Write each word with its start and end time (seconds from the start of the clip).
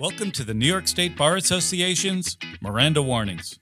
Welcome 0.00 0.30
to 0.32 0.44
the 0.44 0.54
New 0.54 0.68
York 0.68 0.86
State 0.86 1.16
Bar 1.16 1.34
Association's 1.34 2.38
Miranda 2.60 3.02
Warnings, 3.02 3.58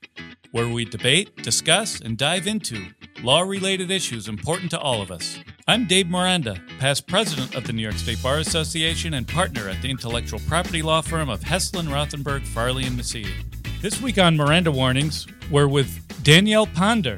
where 0.51 0.69
we 0.69 0.85
debate, 0.85 1.35
discuss, 1.43 1.99
and 1.99 2.19
dive 2.19 2.47
into 2.47 2.89
law 3.23 3.41
related 3.41 3.91
issues 3.91 4.29
important 4.29 4.71
to 4.73 4.79
all 4.79 5.01
of 5.01 5.11
us. 5.11 5.39
I'm 5.67 5.87
Dave 5.87 6.11
Miranda, 6.11 6.61
past 6.79 7.07
president 7.07 7.55
of 7.55 7.67
the 7.67 7.73
New 7.73 7.81
York 7.81 7.95
State 7.95 8.23
Bar 8.23 8.37
Association 8.41 9.15
and 9.15 9.27
partner 9.27 9.67
at 9.71 9.81
the 9.81 9.89
intellectual 9.89 10.41
property 10.41 10.83
law 10.83 11.01
firm 11.01 11.31
of 11.31 11.41
Heslin, 11.41 11.87
Rothenberg, 11.87 12.43
Farley, 12.43 12.85
and 12.85 13.01
Mesiti. 13.01 13.33
This 13.81 14.03
week 14.03 14.19
on 14.19 14.37
Miranda 14.37 14.71
Warnings, 14.71 15.27
we're 15.51 15.69
with 15.69 16.23
Danielle 16.23 16.67
Ponder, 16.67 17.17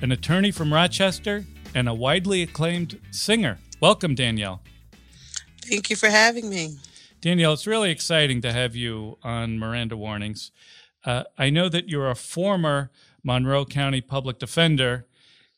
an 0.00 0.10
attorney 0.10 0.50
from 0.50 0.72
Rochester 0.72 1.44
and 1.74 1.86
a 1.86 1.92
widely 1.92 2.40
acclaimed 2.40 2.98
singer. 3.10 3.58
Welcome, 3.82 4.14
Danielle. 4.14 4.62
Thank 5.60 5.90
you 5.90 5.96
for 5.96 6.08
having 6.08 6.48
me. 6.48 6.78
Danielle, 7.24 7.54
it's 7.54 7.66
really 7.66 7.90
exciting 7.90 8.42
to 8.42 8.52
have 8.52 8.76
you 8.76 9.16
on 9.22 9.58
Miranda 9.58 9.96
Warnings. 9.96 10.52
Uh, 11.06 11.22
I 11.38 11.48
know 11.48 11.70
that 11.70 11.88
you're 11.88 12.10
a 12.10 12.14
former 12.14 12.90
Monroe 13.22 13.64
County 13.64 14.02
public 14.02 14.38
defender, 14.38 15.06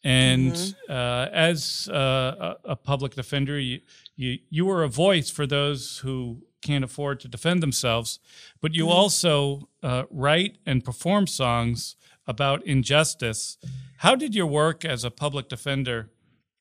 and 0.05 0.53
mm-hmm. 0.53 0.93
uh, 0.93 1.27
as 1.33 1.89
uh, 1.89 2.55
a 2.65 2.77
public 2.77 3.17
defender, 3.17 3.59
you, 3.59 3.81
you, 4.15 4.39
you 4.49 4.65
were 4.65 4.85
a 4.85 4.89
voice 4.89 5.29
for 5.29 5.45
those 5.45 5.99
who 6.05 6.43
can't 6.63 6.85
afford 6.85 7.19
to 7.19 7.27
defend 7.27 7.65
themselves, 7.65 8.21
but 8.61 8.73
you 8.73 8.85
mm-hmm. 8.85 8.93
also 8.93 9.69
uh, 9.83 10.05
write 10.09 10.59
and 10.67 10.85
perform 10.85 11.27
songs 11.27 11.97
about 12.29 12.65
injustice. 12.65 13.59
How 13.99 14.15
did 14.15 14.37
your 14.37 14.47
work 14.47 14.85
as 14.85 15.03
a 15.03 15.11
public 15.11 15.49
defender 15.49 16.11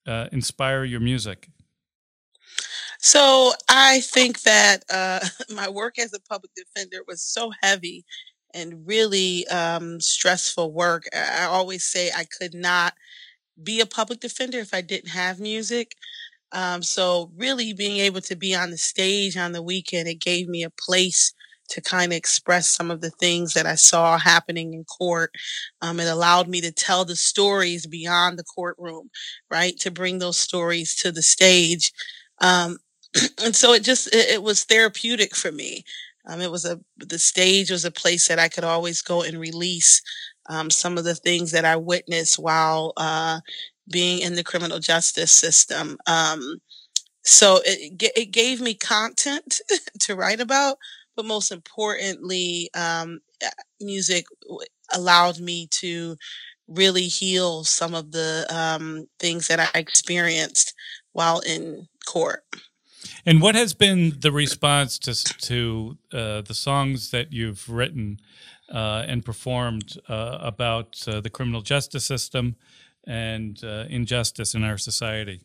uh, 0.08 0.30
inspire 0.32 0.84
your 0.84 1.00
music? 1.00 1.50
So 3.06 3.54
I 3.70 4.02
think 4.02 4.42
that 4.42 4.84
uh, 4.92 5.20
my 5.54 5.70
work 5.70 6.00
as 6.00 6.12
a 6.14 6.20
public 6.20 6.52
defender 6.56 7.00
was 7.08 7.22
so 7.22 7.52
heavy 7.62 8.04
and 8.54 8.88
really 8.88 9.46
um, 9.48 10.00
stressful 10.02 10.74
work. 10.74 11.04
I 11.14 11.44
always 11.46 11.84
say 11.84 12.10
I 12.16 12.26
could 12.40 12.56
not 12.56 12.94
be 13.64 13.82
a 13.82 13.88
public 13.88 14.22
defender 14.22 14.60
if 14.60 14.74
I 14.74 14.82
didn't 14.82 15.10
have 15.12 15.40
music. 15.40 15.94
Um, 16.54 16.84
so 16.84 17.32
really 17.38 17.74
being 17.74 18.00
able 18.00 18.22
to 18.24 18.36
be 18.36 18.56
on 18.56 18.72
the 18.72 18.78
stage 18.78 19.38
on 19.38 19.54
the 19.54 19.64
weekend, 19.64 20.08
it 20.10 20.22
gave 20.22 20.48
me 20.50 20.64
a 20.64 20.72
place 20.72 21.34
to 21.70 21.82
kind 21.82 22.14
of 22.14 22.18
express 22.18 22.70
some 22.70 22.92
of 22.92 23.02
the 23.02 23.12
things 23.12 23.54
that 23.54 23.66
I 23.66 23.76
saw 23.76 24.18
happening 24.20 24.74
in 24.74 24.86
court. 24.86 25.32
Um, 25.82 26.00
it 26.00 26.08
allowed 26.10 26.48
me 26.50 26.62
to 26.62 26.72
tell 26.72 27.06
the 27.06 27.16
stories 27.16 27.88
beyond 27.88 28.40
the 28.40 28.44
courtroom, 28.46 29.10
right? 29.52 29.78
To 29.82 29.92
bring 29.92 30.20
those 30.20 30.38
stories 30.38 30.96
to 30.98 31.12
the 31.12 31.24
stage. 31.24 31.92
Um, 32.42 32.78
and 33.44 33.56
so 33.56 33.74
it 33.74 33.84
just 33.84 34.08
it, 34.14 34.30
it 34.36 34.44
was 34.44 34.64
therapeutic 34.64 35.36
for 35.36 35.52
me. 35.52 35.84
Um, 36.28 36.42
it 36.42 36.52
was 36.52 36.66
a 36.66 36.80
the 36.98 37.20
stage 37.20 37.72
was 37.72 37.86
a 37.86 37.92
place 37.92 38.28
that 38.28 38.40
I 38.40 38.50
could 38.50 38.64
always 38.64 39.02
go 39.02 39.22
and 39.22 39.40
release 39.40 40.02
um, 40.50 40.70
some 40.70 40.98
of 40.98 41.04
the 41.04 41.16
things 41.16 41.52
that 41.52 41.66
I 41.66 41.76
witnessed 41.78 42.40
while 42.40 42.94
uh, 42.98 43.40
being 43.92 44.20
in 44.20 44.36
the 44.36 44.44
criminal 44.44 44.80
justice 44.80 45.32
system. 45.32 45.98
Um, 46.08 46.58
so 47.24 47.62
it 47.66 48.02
it 48.16 48.32
gave 48.32 48.62
me 48.62 48.74
content 48.76 49.62
to 50.02 50.16
write 50.16 50.40
about, 50.42 50.78
but 51.16 51.26
most 51.26 51.52
importantly, 51.52 52.70
um, 52.76 53.20
music 53.82 54.26
allowed 54.94 55.40
me 55.40 55.68
to 55.72 56.18
really 56.68 57.04
heal 57.08 57.64
some 57.64 57.94
of 57.96 58.12
the 58.12 58.46
um, 58.50 59.08
things 59.20 59.48
that 59.48 59.60
I 59.60 59.70
experienced 59.80 60.74
while 61.14 61.40
in 61.42 61.88
court. 62.08 62.44
And 63.26 63.42
what 63.42 63.56
has 63.56 63.74
been 63.74 64.18
the 64.20 64.32
response 64.32 65.00
to 65.00 65.14
to 65.48 65.98
uh, 66.14 66.42
the 66.42 66.54
songs 66.54 67.12
that 67.12 67.32
you've 67.32 67.70
written 67.70 68.20
uh, 68.72 69.06
and 69.08 69.24
performed 69.26 69.98
uh, 70.10 70.38
about 70.42 70.96
uh, 71.08 71.22
the 71.22 71.30
criminal 71.30 71.62
justice 71.62 72.06
system 72.06 72.56
and 73.08 73.64
uh, 73.64 73.86
injustice 73.90 74.54
in 74.56 74.64
our 74.64 74.78
society? 74.78 75.42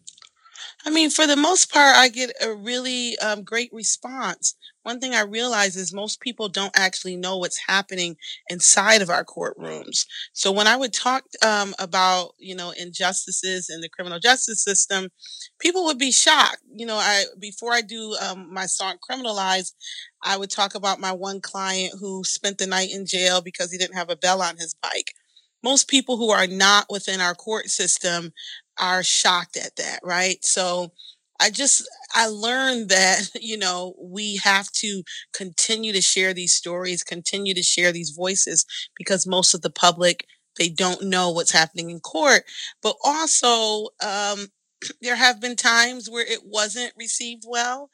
I 0.84 0.90
mean, 0.90 1.10
for 1.10 1.26
the 1.26 1.36
most 1.36 1.72
part, 1.72 1.96
I 1.96 2.08
get 2.08 2.30
a 2.40 2.52
really 2.54 3.18
um, 3.18 3.42
great 3.42 3.70
response. 3.72 4.54
One 4.82 4.98
thing 4.98 5.14
I 5.14 5.22
realize 5.22 5.76
is 5.76 5.92
most 5.92 6.20
people 6.20 6.48
don't 6.48 6.72
actually 6.76 7.16
know 7.16 7.36
what's 7.36 7.58
happening 7.68 8.16
inside 8.48 9.02
of 9.02 9.10
our 9.10 9.24
courtrooms. 9.24 10.06
So 10.32 10.50
when 10.52 10.66
I 10.66 10.76
would 10.76 10.92
talk 10.94 11.24
um, 11.44 11.74
about, 11.78 12.30
you 12.38 12.54
know, 12.54 12.70
injustices 12.72 13.68
in 13.68 13.80
the 13.82 13.88
criminal 13.90 14.18
justice 14.18 14.62
system, 14.64 15.10
people 15.60 15.84
would 15.84 15.98
be 15.98 16.10
shocked. 16.10 16.58
You 16.74 16.86
know, 16.86 16.96
I 16.96 17.24
before 17.38 17.72
I 17.72 17.82
do 17.82 18.16
um, 18.22 18.52
my 18.52 18.66
song 18.66 18.96
"Criminalized," 19.08 19.72
I 20.22 20.36
would 20.36 20.50
talk 20.50 20.74
about 20.74 21.00
my 21.00 21.12
one 21.12 21.40
client 21.40 21.94
who 22.00 22.24
spent 22.24 22.58
the 22.58 22.66
night 22.66 22.90
in 22.90 23.06
jail 23.06 23.40
because 23.42 23.70
he 23.72 23.78
didn't 23.78 23.96
have 23.96 24.10
a 24.10 24.16
bell 24.16 24.42
on 24.42 24.56
his 24.56 24.74
bike 24.74 25.12
most 25.62 25.88
people 25.88 26.16
who 26.16 26.30
are 26.30 26.46
not 26.46 26.86
within 26.88 27.20
our 27.20 27.34
court 27.34 27.68
system 27.68 28.32
are 28.78 29.02
shocked 29.02 29.58
at 29.58 29.76
that, 29.76 30.00
right? 30.02 30.42
So 30.44 30.92
I 31.40 31.50
just, 31.50 31.88
I 32.14 32.26
learned 32.28 32.88
that, 32.90 33.30
you 33.40 33.58
know, 33.58 33.94
we 34.00 34.36
have 34.38 34.70
to 34.72 35.02
continue 35.32 35.92
to 35.92 36.00
share 36.02 36.34
these 36.34 36.54
stories, 36.54 37.02
continue 37.02 37.54
to 37.54 37.62
share 37.62 37.92
these 37.92 38.10
voices 38.10 38.64
because 38.96 39.26
most 39.26 39.54
of 39.54 39.62
the 39.62 39.70
public, 39.70 40.26
they 40.58 40.68
don't 40.68 41.04
know 41.04 41.30
what's 41.30 41.52
happening 41.52 41.90
in 41.90 42.00
court. 42.00 42.42
But 42.82 42.96
also, 43.04 43.88
um, 44.04 44.48
there 45.02 45.16
have 45.16 45.40
been 45.40 45.56
times 45.56 46.08
where 46.10 46.24
it 46.26 46.40
wasn't 46.44 46.92
received 46.98 47.44
well 47.46 47.90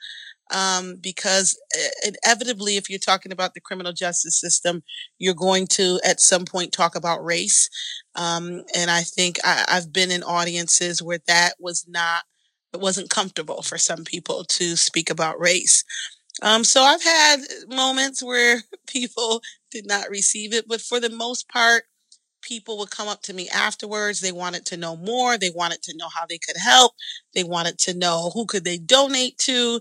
um, 0.52 0.96
because 1.00 1.58
inevitably, 2.04 2.76
if 2.76 2.88
you're 2.88 2.98
talking 3.00 3.32
about 3.32 3.54
the 3.54 3.60
criminal 3.60 3.92
justice 3.92 4.38
system, 4.40 4.82
you're 5.18 5.34
going 5.34 5.66
to 5.68 5.98
at 6.04 6.20
some 6.20 6.44
point 6.44 6.72
talk 6.72 6.94
about 6.94 7.24
race. 7.24 7.68
Um, 8.14 8.62
and 8.76 8.90
I 8.90 9.02
think 9.02 9.38
I, 9.44 9.64
I've 9.68 9.92
been 9.92 10.10
in 10.12 10.22
audiences 10.22 11.02
where 11.02 11.18
that 11.26 11.54
was 11.58 11.84
not, 11.88 12.22
it 12.76 12.82
wasn't 12.82 13.10
comfortable 13.10 13.62
for 13.62 13.78
some 13.78 14.04
people 14.04 14.44
to 14.44 14.76
speak 14.76 15.10
about 15.10 15.40
race. 15.40 15.82
Um, 16.42 16.62
so 16.62 16.82
I've 16.82 17.02
had 17.02 17.38
moments 17.68 18.22
where 18.22 18.60
people 18.86 19.42
did 19.70 19.86
not 19.86 20.10
receive 20.10 20.52
it, 20.52 20.68
but 20.68 20.80
for 20.80 21.00
the 21.00 21.10
most 21.10 21.48
part, 21.48 21.84
people 22.42 22.78
would 22.78 22.90
come 22.90 23.08
up 23.08 23.22
to 23.22 23.34
me 23.34 23.48
afterwards. 23.48 24.20
They 24.20 24.32
wanted 24.32 24.66
to 24.66 24.76
know 24.76 24.96
more. 24.96 25.38
They 25.38 25.50
wanted 25.50 25.82
to 25.84 25.96
know 25.96 26.08
how 26.08 26.26
they 26.28 26.38
could 26.38 26.56
help. 26.56 26.92
They 27.34 27.44
wanted 27.44 27.78
to 27.78 27.94
know 27.94 28.30
who 28.34 28.44
could 28.44 28.64
they 28.64 28.78
donate 28.78 29.38
to. 29.38 29.80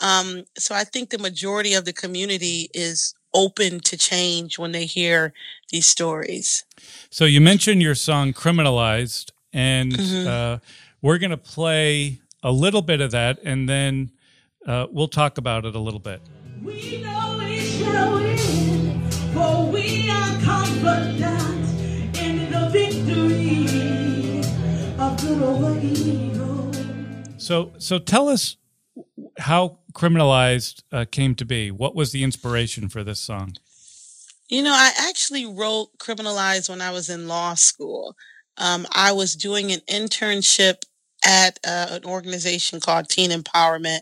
Um, 0.00 0.44
so 0.58 0.74
I 0.74 0.84
think 0.84 1.10
the 1.10 1.18
majority 1.18 1.74
of 1.74 1.86
the 1.86 1.92
community 1.92 2.68
is 2.74 3.14
open 3.32 3.80
to 3.80 3.96
change 3.96 4.58
when 4.58 4.72
they 4.72 4.84
hear 4.84 5.32
these 5.70 5.86
stories. 5.86 6.64
So 7.10 7.24
you 7.24 7.40
mentioned 7.40 7.82
your 7.82 7.94
song 7.94 8.32
"Criminalized," 8.32 9.30
and 9.52 9.92
mm-hmm. 9.92 10.28
uh, 10.28 10.58
we're 11.02 11.18
going 11.18 11.30
to 11.30 11.36
play 11.36 12.20
a 12.44 12.52
little 12.52 12.82
bit 12.82 13.00
of 13.00 13.10
that, 13.10 13.38
and 13.42 13.68
then 13.68 14.12
uh, 14.66 14.86
we'll 14.90 15.08
talk 15.08 15.38
about 15.38 15.64
it 15.64 15.74
a 15.74 15.78
little 15.78 15.98
bit. 15.98 16.20
We 16.62 17.02
know 17.02 17.36
we 17.38 17.58
shall 17.58 18.14
win, 18.14 19.10
for 19.32 19.66
we 19.66 20.10
are 20.10 20.40
confident 20.42 22.18
in 22.18 22.52
the 22.52 22.68
victory 22.70 24.40
of 25.00 25.20
good 25.22 25.42
over 25.42 25.80
evil. 25.80 26.70
So, 27.38 27.72
so 27.78 27.98
tell 27.98 28.28
us 28.28 28.56
how 29.38 29.78
criminalized 29.94 30.82
uh, 30.92 31.06
came 31.10 31.34
to 31.36 31.46
be. 31.46 31.70
What 31.70 31.94
was 31.94 32.12
the 32.12 32.22
inspiration 32.22 32.88
for 32.90 33.02
this 33.02 33.20
song? 33.20 33.54
You 34.48 34.62
know, 34.62 34.74
I 34.74 34.92
actually 35.08 35.46
wrote 35.46 35.96
criminalized 35.98 36.68
when 36.68 36.82
I 36.82 36.90
was 36.90 37.08
in 37.08 37.26
law 37.26 37.54
school. 37.54 38.14
Um, 38.58 38.86
I 38.92 39.12
was 39.12 39.34
doing 39.34 39.72
an 39.72 39.80
internship 39.90 40.82
at 41.24 41.58
uh, 41.66 41.88
an 41.90 42.04
organization 42.04 42.80
called 42.80 43.08
Teen 43.08 43.30
Empowerment. 43.30 44.00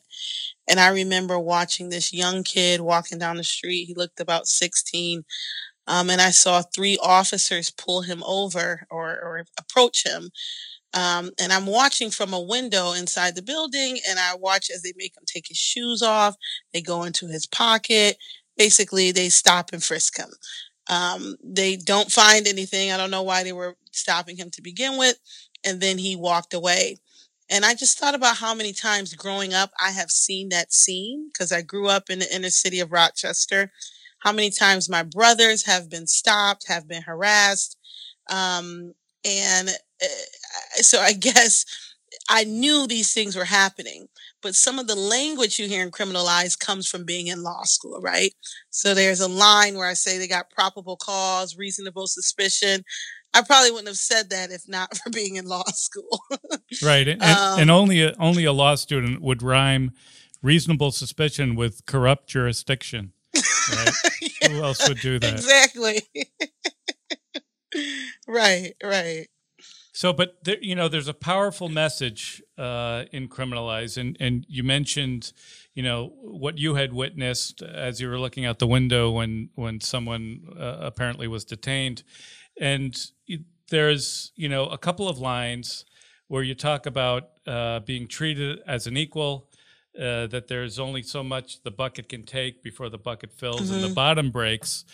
And 0.69 0.81
I 0.81 0.89
remember 0.89 1.39
watching 1.39 1.89
this 1.89 2.13
young 2.13 2.45
kid 2.45 2.81
walking 2.81 3.19
down 3.19 3.37
the 3.37 3.45
street. 3.45 3.85
He 3.87 3.95
looked 3.95 4.21
about 4.21 4.47
16. 4.47 5.25
Um, 5.87 6.11
and 6.11 6.21
I 6.21 6.31
saw 6.31 6.63
three 6.63 6.99
officers 7.03 7.71
pull 7.71 8.03
him 8.03 8.23
over 8.25 8.87
or, 8.91 9.11
or 9.11 9.45
approach 9.59 10.07
him. 10.07 10.31
Um, 10.95 11.31
and 11.41 11.53
I'm 11.53 11.67
watching 11.67 12.11
from 12.11 12.33
a 12.35 12.41
window 12.41 12.93
inside 12.93 13.35
the 13.35 13.43
building, 13.43 13.99
and 14.09 14.19
I 14.19 14.35
watch 14.37 14.71
as 14.71 14.83
they 14.83 14.93
make 14.97 15.17
him 15.17 15.25
take 15.27 15.49
his 15.49 15.57
shoes 15.57 16.03
off. 16.03 16.37
They 16.73 16.83
go 16.83 17.05
into 17.05 17.29
his 17.29 17.47
pocket. 17.47 18.19
Basically, 18.59 19.11
they 19.11 19.31
stop 19.31 19.71
and 19.73 19.83
frisk 19.83 20.19
him. 20.19 20.29
Um, 20.91 21.37
they 21.43 21.77
don't 21.77 22.13
find 22.13 22.47
anything. 22.47 22.93
I 22.93 22.97
don't 22.99 23.11
know 23.11 23.23
why 23.23 23.43
they 23.45 23.53
were 23.53 23.77
stopping 23.93 24.37
him 24.37 24.51
to 24.51 24.63
begin 24.63 24.99
with. 24.99 25.17
And 25.65 25.81
then 25.81 25.99
he 25.99 26.17
walked 26.17 26.55
away. 26.55 26.99
And 27.53 27.67
I 27.67 27.75
just 27.75 27.99
thought 27.99 28.15
about 28.15 28.39
how 28.39 28.55
many 28.55 28.73
times 28.73 29.15
growing 29.15 29.53
up 29.53 29.73
I 29.79 29.91
have 29.91 30.11
seen 30.11 30.49
that 30.49 30.73
scene 30.73 31.29
because 31.31 31.53
I 31.53 31.61
grew 31.61 31.87
up 31.87 32.09
in 32.09 32.19
the 32.21 32.35
inner 32.35 32.49
city 32.51 32.81
of 32.81 32.93
Rochester. 32.93 33.71
How 34.21 34.33
many 34.33 34.51
times 34.51 34.89
my 34.89 35.03
brothers 35.03 35.67
have 35.67 35.91
been 35.91 36.07
stopped, 36.07 36.67
have 36.69 36.89
been 36.89 37.03
harassed. 37.03 37.77
Um, 38.31 38.95
and 39.25 39.69
uh, 39.69 40.07
so 40.77 41.01
I 41.01 41.13
guess 41.29 41.67
I 42.31 42.45
knew 42.45 42.87
these 42.87 43.13
things 43.13 43.37
were 43.37 43.45
happening, 43.45 44.09
but 44.43 44.55
some 44.55 44.79
of 44.79 44.87
the 44.87 44.95
language 44.97 45.59
you 45.59 45.69
hear 45.69 45.83
in 45.83 45.91
criminalized 45.91 46.59
comes 46.59 46.89
from 46.89 47.05
being 47.05 47.27
in 47.27 47.43
law 47.43 47.65
school, 47.65 48.01
right? 48.01 48.33
So 48.71 48.95
there's 48.95 49.21
a 49.21 49.29
line 49.29 49.77
where 49.77 49.89
I 49.89 49.95
say 49.95 50.19
they 50.19 50.29
got 50.29 50.51
probable 50.51 50.97
cause, 50.97 51.57
reasonable 51.57 52.07
suspicion. 52.07 52.85
I 53.35 53.43
probably 53.43 53.71
wouldn't 53.71 53.89
have 53.89 53.97
said 53.97 54.31
that 54.31 54.51
if 54.51 54.69
not 54.69 54.97
for 54.99 55.11
being 55.11 55.37
in 55.37 55.47
law 55.47 55.65
school. 55.69 56.23
right, 56.83 57.09
and, 57.09 57.23
um, 57.23 57.61
and 57.61 57.71
only 57.71 58.03
a, 58.03 58.15
only 58.19 58.45
a 58.45 58.53
law 58.53 58.75
student 58.75 59.21
would 59.23 59.43
rhyme 59.43 59.93
reasonable 60.43 60.91
suspicion 60.91 61.55
with 61.55 61.87
corrupt 61.87 62.29
jurisdiction. 62.29 63.13
Right? 63.35 63.91
yeah, 64.43 64.49
Who 64.49 64.63
else 64.63 64.87
would 64.89 64.99
do 64.99 65.19
that? 65.21 65.33
Exactly. 65.33 66.03
right, 68.27 68.75
right. 68.83 69.29
So, 69.95 70.13
but 70.13 70.43
there, 70.45 70.57
you 70.61 70.75
know, 70.75 70.89
there's 70.89 71.09
a 71.09 71.15
powerful 71.15 71.69
message 71.69 72.43
uh, 72.57 73.05
in 73.13 73.29
criminalize, 73.29 73.99
and 73.99 74.17
and 74.19 74.47
you 74.49 74.65
mentioned, 74.65 75.33
you 75.75 75.83
know, 75.83 76.15
what 76.23 76.57
you 76.57 76.75
had 76.75 76.95
witnessed 76.95 77.61
as 77.63 78.01
you 78.01 78.09
were 78.09 78.19
looking 78.19 78.47
out 78.47 78.59
the 78.59 78.67
window 78.67 79.11
when 79.11 79.51
when 79.55 79.81
someone 79.81 80.47
uh, 80.59 80.79
apparently 80.81 81.29
was 81.29 81.45
detained, 81.45 82.03
and 82.61 82.99
there's 83.69 84.33
you 84.37 84.49
know 84.49 84.67
a 84.67 84.79
couple 84.79 85.09
of 85.09 85.19
lines 85.19 85.85
where 86.29 86.43
you 86.43 86.55
talk 86.55 86.87
about 86.87 87.31
uh, 87.47 87.81
being 87.81 88.07
treated 88.07 88.61
as 88.67 88.87
an 88.87 88.97
equal, 88.97 89.49
uh, 89.99 90.27
that 90.29 90.49
there's 90.49 90.79
only 90.79 91.03
so 91.03 91.23
much 91.23 91.63
the 91.63 91.71
bucket 91.71 92.09
can 92.09 92.23
take 92.23 92.63
before 92.63 92.89
the 92.89 92.97
bucket 92.97 93.31
fills 93.33 93.63
mm-hmm. 93.63 93.75
and 93.75 93.83
the 93.83 93.89
mm-hmm. 93.89 93.95
bottom 93.95 94.31
breaks, 94.31 94.85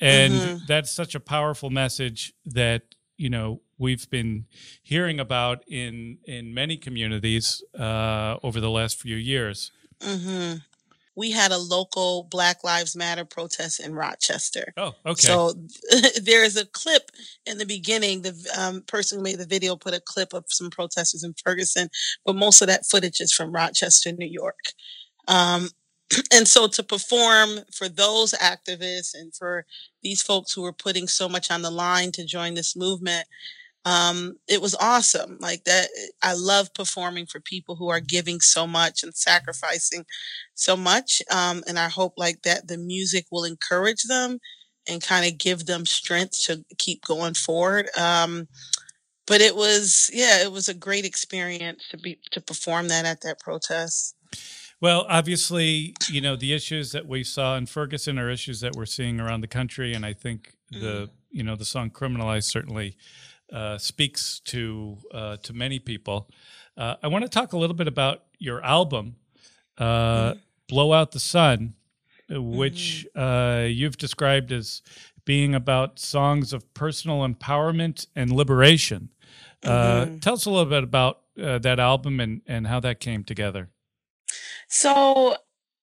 and 0.00 0.32
mm-hmm. 0.32 0.56
that's 0.66 0.90
such 0.90 1.14
a 1.14 1.20
powerful 1.20 1.70
message 1.70 2.32
that 2.44 2.82
you 3.16 3.30
know 3.30 3.60
we've 3.78 4.08
been 4.10 4.46
hearing 4.82 5.18
about 5.18 5.64
in 5.68 6.18
in 6.24 6.54
many 6.54 6.76
communities 6.76 7.62
uh, 7.78 8.36
over 8.42 8.60
the 8.60 8.70
last 8.70 9.00
few 9.00 9.16
years. 9.16 9.72
Mm-hmm. 10.00 10.58
We 11.16 11.30
had 11.30 11.52
a 11.52 11.58
local 11.58 12.26
Black 12.30 12.64
Lives 12.64 12.96
Matter 12.96 13.24
protest 13.24 13.80
in 13.80 13.94
Rochester. 13.94 14.72
Oh, 14.76 14.92
okay. 15.06 15.26
So 15.26 15.54
there 16.22 16.44
is 16.44 16.56
a 16.56 16.66
clip 16.66 17.10
in 17.46 17.58
the 17.58 17.66
beginning. 17.66 18.22
The 18.22 18.34
um, 18.58 18.82
person 18.82 19.18
who 19.18 19.24
made 19.24 19.38
the 19.38 19.46
video 19.46 19.76
put 19.76 19.94
a 19.94 20.00
clip 20.00 20.32
of 20.32 20.44
some 20.48 20.70
protesters 20.70 21.24
in 21.24 21.34
Ferguson, 21.44 21.88
but 22.24 22.36
most 22.36 22.60
of 22.62 22.68
that 22.68 22.86
footage 22.86 23.20
is 23.20 23.32
from 23.32 23.52
Rochester, 23.52 24.12
New 24.12 24.28
York. 24.28 24.72
Um, 25.28 25.68
and 26.32 26.46
so 26.46 26.66
to 26.68 26.82
perform 26.82 27.60
for 27.72 27.88
those 27.88 28.32
activists 28.34 29.14
and 29.14 29.34
for 29.34 29.66
these 30.02 30.22
folks 30.22 30.52
who 30.52 30.62
were 30.62 30.72
putting 30.72 31.08
so 31.08 31.28
much 31.28 31.50
on 31.50 31.62
the 31.62 31.70
line 31.70 32.12
to 32.12 32.24
join 32.24 32.54
this 32.54 32.76
movement 32.76 33.26
um, 33.84 34.36
it 34.48 34.60
was 34.60 34.74
awesome 34.76 35.36
like 35.40 35.64
that 35.64 35.88
i 36.22 36.34
love 36.34 36.72
performing 36.74 37.26
for 37.26 37.40
people 37.40 37.76
who 37.76 37.88
are 37.88 38.00
giving 38.00 38.40
so 38.40 38.66
much 38.66 39.02
and 39.02 39.14
sacrificing 39.14 40.04
so 40.54 40.76
much 40.76 41.22
um, 41.30 41.62
and 41.66 41.78
i 41.78 41.88
hope 41.88 42.14
like 42.16 42.42
that 42.42 42.68
the 42.68 42.78
music 42.78 43.26
will 43.30 43.44
encourage 43.44 44.02
them 44.04 44.38
and 44.86 45.02
kind 45.02 45.26
of 45.26 45.38
give 45.38 45.66
them 45.66 45.86
strength 45.86 46.38
to 46.42 46.64
keep 46.78 47.04
going 47.04 47.34
forward 47.34 47.88
um, 47.98 48.48
but 49.26 49.40
it 49.40 49.56
was 49.56 50.10
yeah 50.12 50.42
it 50.42 50.52
was 50.52 50.68
a 50.68 50.74
great 50.74 51.04
experience 51.04 51.86
to 51.90 51.96
be 51.96 52.18
to 52.30 52.40
perform 52.40 52.88
that 52.88 53.04
at 53.04 53.20
that 53.22 53.40
protest 53.40 54.16
well, 54.84 55.06
obviously, 55.08 55.94
you 56.10 56.20
know, 56.20 56.36
the 56.36 56.52
issues 56.52 56.92
that 56.92 57.06
we 57.06 57.24
saw 57.24 57.56
in 57.56 57.64
Ferguson 57.64 58.18
are 58.18 58.28
issues 58.28 58.60
that 58.60 58.76
we're 58.76 58.84
seeing 58.84 59.18
around 59.18 59.40
the 59.40 59.48
country. 59.48 59.94
And 59.94 60.04
I 60.04 60.12
think 60.12 60.56
the, 60.70 61.06
mm. 61.06 61.10
you 61.30 61.42
know, 61.42 61.56
the 61.56 61.64
song 61.64 61.88
Criminalized 61.88 62.50
certainly 62.50 62.96
uh, 63.54 63.78
speaks 63.78 64.40
to, 64.40 64.98
uh, 65.12 65.36
to 65.36 65.52
many 65.52 65.78
people. 65.78 66.28
Uh, 66.76 66.96
I 67.04 67.06
want 67.06 67.22
to 67.22 67.28
talk 67.28 67.52
a 67.52 67.56
little 67.56 67.76
bit 67.76 67.86
about 67.86 68.24
your 68.40 68.60
album, 68.64 69.14
mm. 69.78 70.40
Blow 70.68 70.92
Out 70.92 71.12
the 71.12 71.20
Sun, 71.20 71.74
which 72.28 73.06
mm. 73.14 73.74
you've 73.74 73.96
described 73.96 74.50
as 74.50 74.82
being 75.24 75.54
about 75.54 76.00
songs 76.00 76.52
of 76.52 76.74
personal 76.74 77.20
empowerment 77.20 78.08
and 78.16 78.32
liberation. 78.32 79.10
Mm-hmm. 79.62 80.18
Tell 80.18 80.34
us 80.34 80.46
a 80.46 80.50
little 80.50 80.66
bit 80.66 80.82
about 80.82 81.20
that 81.36 81.78
album 81.78 82.18
and, 82.18 82.42
and 82.48 82.66
how 82.66 82.80
that 82.80 82.98
came 82.98 83.22
together. 83.22 83.70
So 84.68 85.36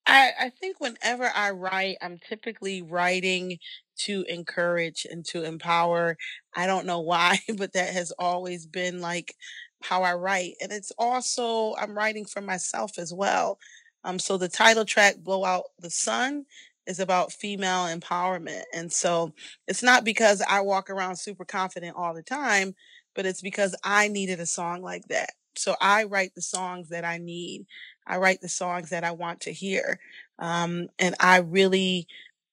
I, 0.06 0.30
I 0.40 0.50
think 0.50 0.80
whenever 0.80 1.30
I 1.34 1.50
write, 1.50 1.96
I'm 2.02 2.18
typically 2.18 2.82
writing 2.82 3.58
to 4.00 4.24
encourage 4.28 5.06
and 5.08 5.24
to 5.26 5.44
empower. 5.44 6.16
I 6.56 6.66
don't 6.66 6.86
know 6.86 7.00
why, 7.00 7.38
but 7.56 7.72
that 7.74 7.92
has 7.92 8.12
always 8.18 8.66
been 8.66 9.00
like 9.00 9.34
how 9.82 10.02
I 10.02 10.14
write. 10.14 10.54
And 10.60 10.72
it's 10.72 10.92
also, 10.98 11.74
I'm 11.76 11.96
writing 11.96 12.24
for 12.24 12.40
myself 12.40 12.98
as 12.98 13.12
well. 13.14 13.58
Um, 14.04 14.18
so 14.18 14.36
the 14.36 14.48
title 14.48 14.84
track, 14.84 15.18
Blow 15.18 15.44
Out 15.44 15.64
the 15.78 15.90
Sun, 15.90 16.46
is 16.86 16.98
about 16.98 17.32
female 17.32 17.86
empowerment. 17.86 18.62
And 18.74 18.92
so 18.92 19.32
it's 19.68 19.84
not 19.84 20.04
because 20.04 20.42
I 20.48 20.60
walk 20.62 20.90
around 20.90 21.16
super 21.16 21.44
confident 21.44 21.96
all 21.96 22.12
the 22.12 22.22
time, 22.24 22.74
but 23.14 23.24
it's 23.24 23.40
because 23.40 23.76
I 23.84 24.08
needed 24.08 24.40
a 24.40 24.46
song 24.46 24.82
like 24.82 25.04
that. 25.08 25.30
So 25.54 25.76
I 25.80 26.04
write 26.04 26.34
the 26.34 26.42
songs 26.42 26.88
that 26.88 27.04
I 27.04 27.18
need. 27.18 27.66
I 28.06 28.16
write 28.18 28.40
the 28.40 28.48
songs 28.48 28.90
that 28.90 29.04
I 29.04 29.12
want 29.12 29.40
to 29.42 29.52
hear. 29.52 29.98
Um, 30.38 30.88
and 30.98 31.14
I 31.20 31.38
really 31.38 32.06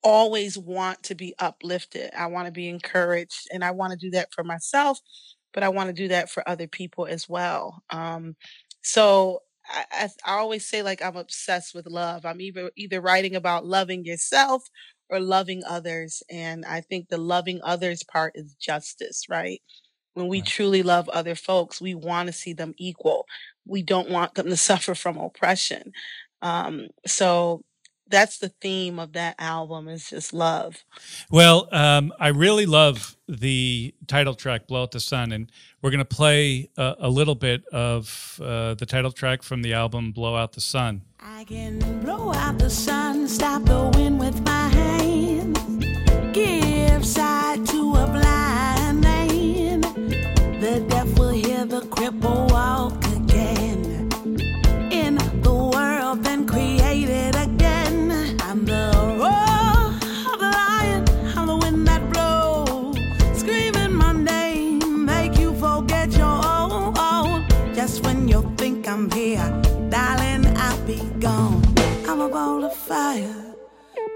always 0.03 0.57
want 0.57 1.03
to 1.03 1.15
be 1.15 1.33
uplifted. 1.39 2.11
I 2.17 2.27
want 2.27 2.45
to 2.47 2.51
be 2.51 2.69
encouraged 2.69 3.47
and 3.51 3.63
I 3.63 3.71
want 3.71 3.91
to 3.91 3.97
do 3.97 4.11
that 4.11 4.33
for 4.33 4.43
myself, 4.43 4.99
but 5.53 5.63
I 5.63 5.69
want 5.69 5.87
to 5.87 5.93
do 5.93 6.07
that 6.09 6.29
for 6.29 6.47
other 6.47 6.67
people 6.67 7.05
as 7.05 7.27
well. 7.27 7.83
Um, 7.89 8.35
so 8.81 9.41
I, 9.67 9.85
I, 9.91 10.09
I 10.25 10.37
always 10.37 10.67
say 10.67 10.81
like 10.83 11.01
I'm 11.01 11.17
obsessed 11.17 11.75
with 11.75 11.87
love. 11.87 12.25
I'm 12.25 12.41
either 12.41 12.71
either 12.77 13.01
writing 13.01 13.35
about 13.35 13.65
loving 13.65 14.05
yourself 14.05 14.63
or 15.09 15.19
loving 15.19 15.63
others. 15.67 16.23
And 16.29 16.65
I 16.65 16.81
think 16.81 17.09
the 17.09 17.17
loving 17.17 17.59
others 17.63 18.03
part 18.03 18.33
is 18.35 18.53
justice, 18.55 19.23
right? 19.29 19.61
When 20.13 20.27
we 20.27 20.39
right. 20.39 20.45
truly 20.47 20.83
love 20.83 21.09
other 21.09 21.35
folks, 21.35 21.81
we 21.81 21.95
want 21.95 22.27
to 22.27 22.33
see 22.33 22.53
them 22.53 22.73
equal. 22.77 23.25
We 23.69 23.83
don't 23.83 24.09
want 24.09 24.35
them 24.35 24.47
to 24.47 24.57
suffer 24.57 24.95
from 24.95 25.17
oppression. 25.17 25.93
Um, 26.41 26.87
so 27.05 27.63
that's 28.09 28.39
the 28.39 28.49
theme 28.61 28.99
of 28.99 29.13
that 29.13 29.35
album 29.39 29.87
is 29.87 30.09
just 30.09 30.33
love. 30.33 30.83
Well, 31.29 31.69
um, 31.71 32.11
I 32.19 32.29
really 32.29 32.65
love 32.65 33.15
the 33.27 33.93
title 34.07 34.33
track 34.33 34.67
"Blow 34.67 34.83
Out 34.83 34.91
the 34.91 34.99
Sun," 34.99 35.31
and 35.31 35.51
we're 35.81 35.91
going 35.91 35.99
to 35.99 36.05
play 36.05 36.69
a, 36.77 36.95
a, 36.99 37.09
little 37.09 37.35
bit 37.35 37.63
of 37.67 38.39
uh, 38.43 38.73
the 38.73 38.85
title 38.85 39.11
track 39.11 39.43
from 39.43 39.61
the 39.61 39.73
album 39.73 40.11
"Blow 40.11 40.35
Out 40.35 40.53
the 40.53 40.61
Sun." 40.61 41.03
I 41.19 41.43
can 41.43 41.79
blow 42.01 42.33
out 42.33 42.59
the 42.59 42.69
sun, 42.69 43.27
stop 43.27 43.65
the 43.65 43.91
wind 43.97 44.19
with 44.19 44.41
my 44.41 44.69
hands, 44.69 44.98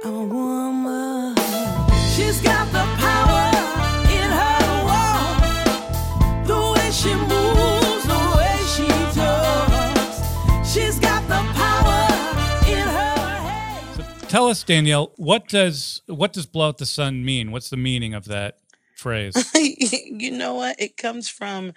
I'm 0.05 0.13
a 0.15 0.25
woman. 0.25 1.35
She's 2.13 2.41
got 2.41 2.67
the 2.73 2.83
power 2.99 3.47
in 4.11 4.29
her 4.29 4.83
walk, 4.83 6.45
the 6.45 6.59
way 6.75 6.91
she 6.91 7.15
moves, 7.15 8.03
the 8.03 8.21
way 8.35 8.57
she 8.75 8.87
talks. 9.17 10.69
She's 10.69 10.99
got 10.99 11.21
the 11.29 11.41
power 11.53 12.07
in 12.67 12.85
her 12.85 13.15
head. 13.47 13.95
So 13.95 14.27
tell 14.27 14.47
us, 14.49 14.61
Danielle, 14.63 15.13
what 15.15 15.47
does 15.47 16.01
what 16.07 16.33
does 16.33 16.45
blow 16.45 16.67
out 16.67 16.79
the 16.79 16.85
sun 16.85 17.23
mean? 17.23 17.51
What's 17.51 17.69
the 17.69 17.77
meaning 17.77 18.13
of 18.13 18.25
that 18.25 18.57
phrase? 18.95 19.51
you 19.55 20.31
know 20.31 20.55
what? 20.55 20.81
It 20.81 20.97
comes 20.97 21.29
from 21.29 21.71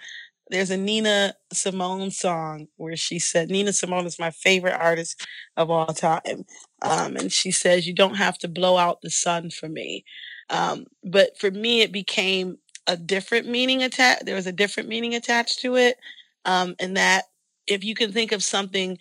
there's 0.49 0.71
a 0.71 0.77
Nina 0.77 1.35
Simone 1.51 2.11
song 2.11 2.67
where 2.77 2.95
she 2.95 3.19
said, 3.19 3.49
Nina 3.49 3.73
Simone 3.73 4.05
is 4.05 4.19
my 4.19 4.31
favorite 4.31 4.73
artist 4.79 5.25
of 5.55 5.69
all 5.69 5.87
time. 5.87 6.45
Um, 6.81 7.15
and 7.15 7.31
she 7.31 7.51
says, 7.51 7.87
You 7.87 7.93
don't 7.93 8.15
have 8.15 8.37
to 8.39 8.47
blow 8.47 8.77
out 8.77 9.01
the 9.01 9.09
sun 9.09 9.49
for 9.49 9.67
me. 9.69 10.05
Um, 10.49 10.85
but 11.03 11.37
for 11.37 11.51
me, 11.51 11.81
it 11.81 11.91
became 11.91 12.57
a 12.87 12.95
different 12.95 13.47
meaning 13.47 13.83
attached. 13.83 14.25
There 14.25 14.35
was 14.35 14.47
a 14.47 14.51
different 14.53 14.89
meaning 14.89 15.15
attached 15.15 15.59
to 15.61 15.75
it. 15.75 15.97
Um, 16.45 16.75
and 16.79 16.95
that 16.97 17.25
if 17.67 17.83
you 17.83 17.95
can 17.95 18.13
think 18.13 18.31
of 18.31 18.43
something 18.43 18.97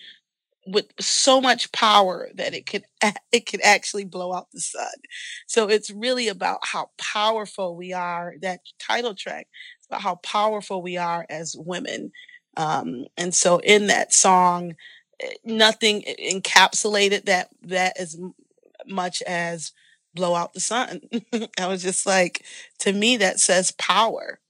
with 0.66 0.86
so 0.98 1.40
much 1.40 1.70
power 1.70 2.28
that 2.34 2.52
it 2.52 2.66
could 2.66 2.84
it 3.32 3.46
could 3.46 3.60
actually 3.62 4.04
blow 4.04 4.32
out 4.34 4.50
the 4.52 4.60
sun. 4.60 4.88
So 5.46 5.68
it's 5.68 5.90
really 5.90 6.28
about 6.28 6.58
how 6.64 6.90
powerful 6.98 7.76
we 7.76 7.92
are. 7.92 8.34
That 8.42 8.60
title 8.80 9.14
track 9.14 9.46
how 9.90 10.16
powerful 10.16 10.82
we 10.82 10.96
are 10.96 11.26
as 11.28 11.56
women. 11.56 12.12
Um, 12.56 13.06
and 13.16 13.34
so 13.34 13.58
in 13.58 13.88
that 13.88 14.12
song, 14.12 14.74
eh, 15.20 15.34
nothing 15.44 16.02
encapsulated 16.02 17.24
that 17.26 17.48
that 17.62 17.98
as 17.98 18.18
much 18.86 19.22
as 19.22 19.72
blow 20.14 20.34
out 20.34 20.54
the 20.54 20.60
sun. 20.60 21.00
I 21.58 21.66
was 21.66 21.82
just 21.82 22.06
like, 22.06 22.44
to 22.80 22.92
me, 22.92 23.16
that 23.18 23.40
says 23.40 23.72
power. 23.72 24.40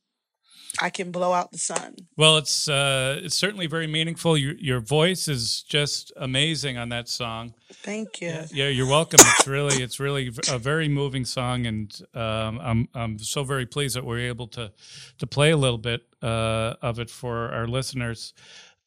I 0.80 0.90
can 0.90 1.10
blow 1.10 1.32
out 1.32 1.52
the 1.52 1.58
sun. 1.58 1.96
Well, 2.16 2.36
it's 2.36 2.68
uh, 2.68 3.20
it's 3.22 3.36
certainly 3.36 3.66
very 3.66 3.86
meaningful. 3.86 4.36
Your 4.36 4.54
your 4.54 4.80
voice 4.80 5.28
is 5.28 5.62
just 5.62 6.12
amazing 6.16 6.76
on 6.76 6.88
that 6.90 7.08
song. 7.08 7.54
Thank 7.72 8.20
you. 8.20 8.28
Yeah, 8.28 8.46
yeah 8.52 8.68
you're 8.68 8.88
welcome. 8.88 9.20
It's 9.22 9.46
really 9.46 9.82
it's 9.82 10.00
really 10.00 10.30
a 10.50 10.58
very 10.58 10.88
moving 10.88 11.24
song, 11.24 11.66
and 11.66 12.00
um, 12.14 12.60
I'm 12.60 12.88
I'm 12.94 13.18
so 13.18 13.44
very 13.44 13.66
pleased 13.66 13.96
that 13.96 14.04
we're 14.04 14.28
able 14.28 14.48
to 14.48 14.72
to 15.18 15.26
play 15.26 15.50
a 15.50 15.56
little 15.56 15.78
bit 15.78 16.02
uh, 16.22 16.74
of 16.82 16.98
it 16.98 17.10
for 17.10 17.52
our 17.52 17.66
listeners. 17.66 18.34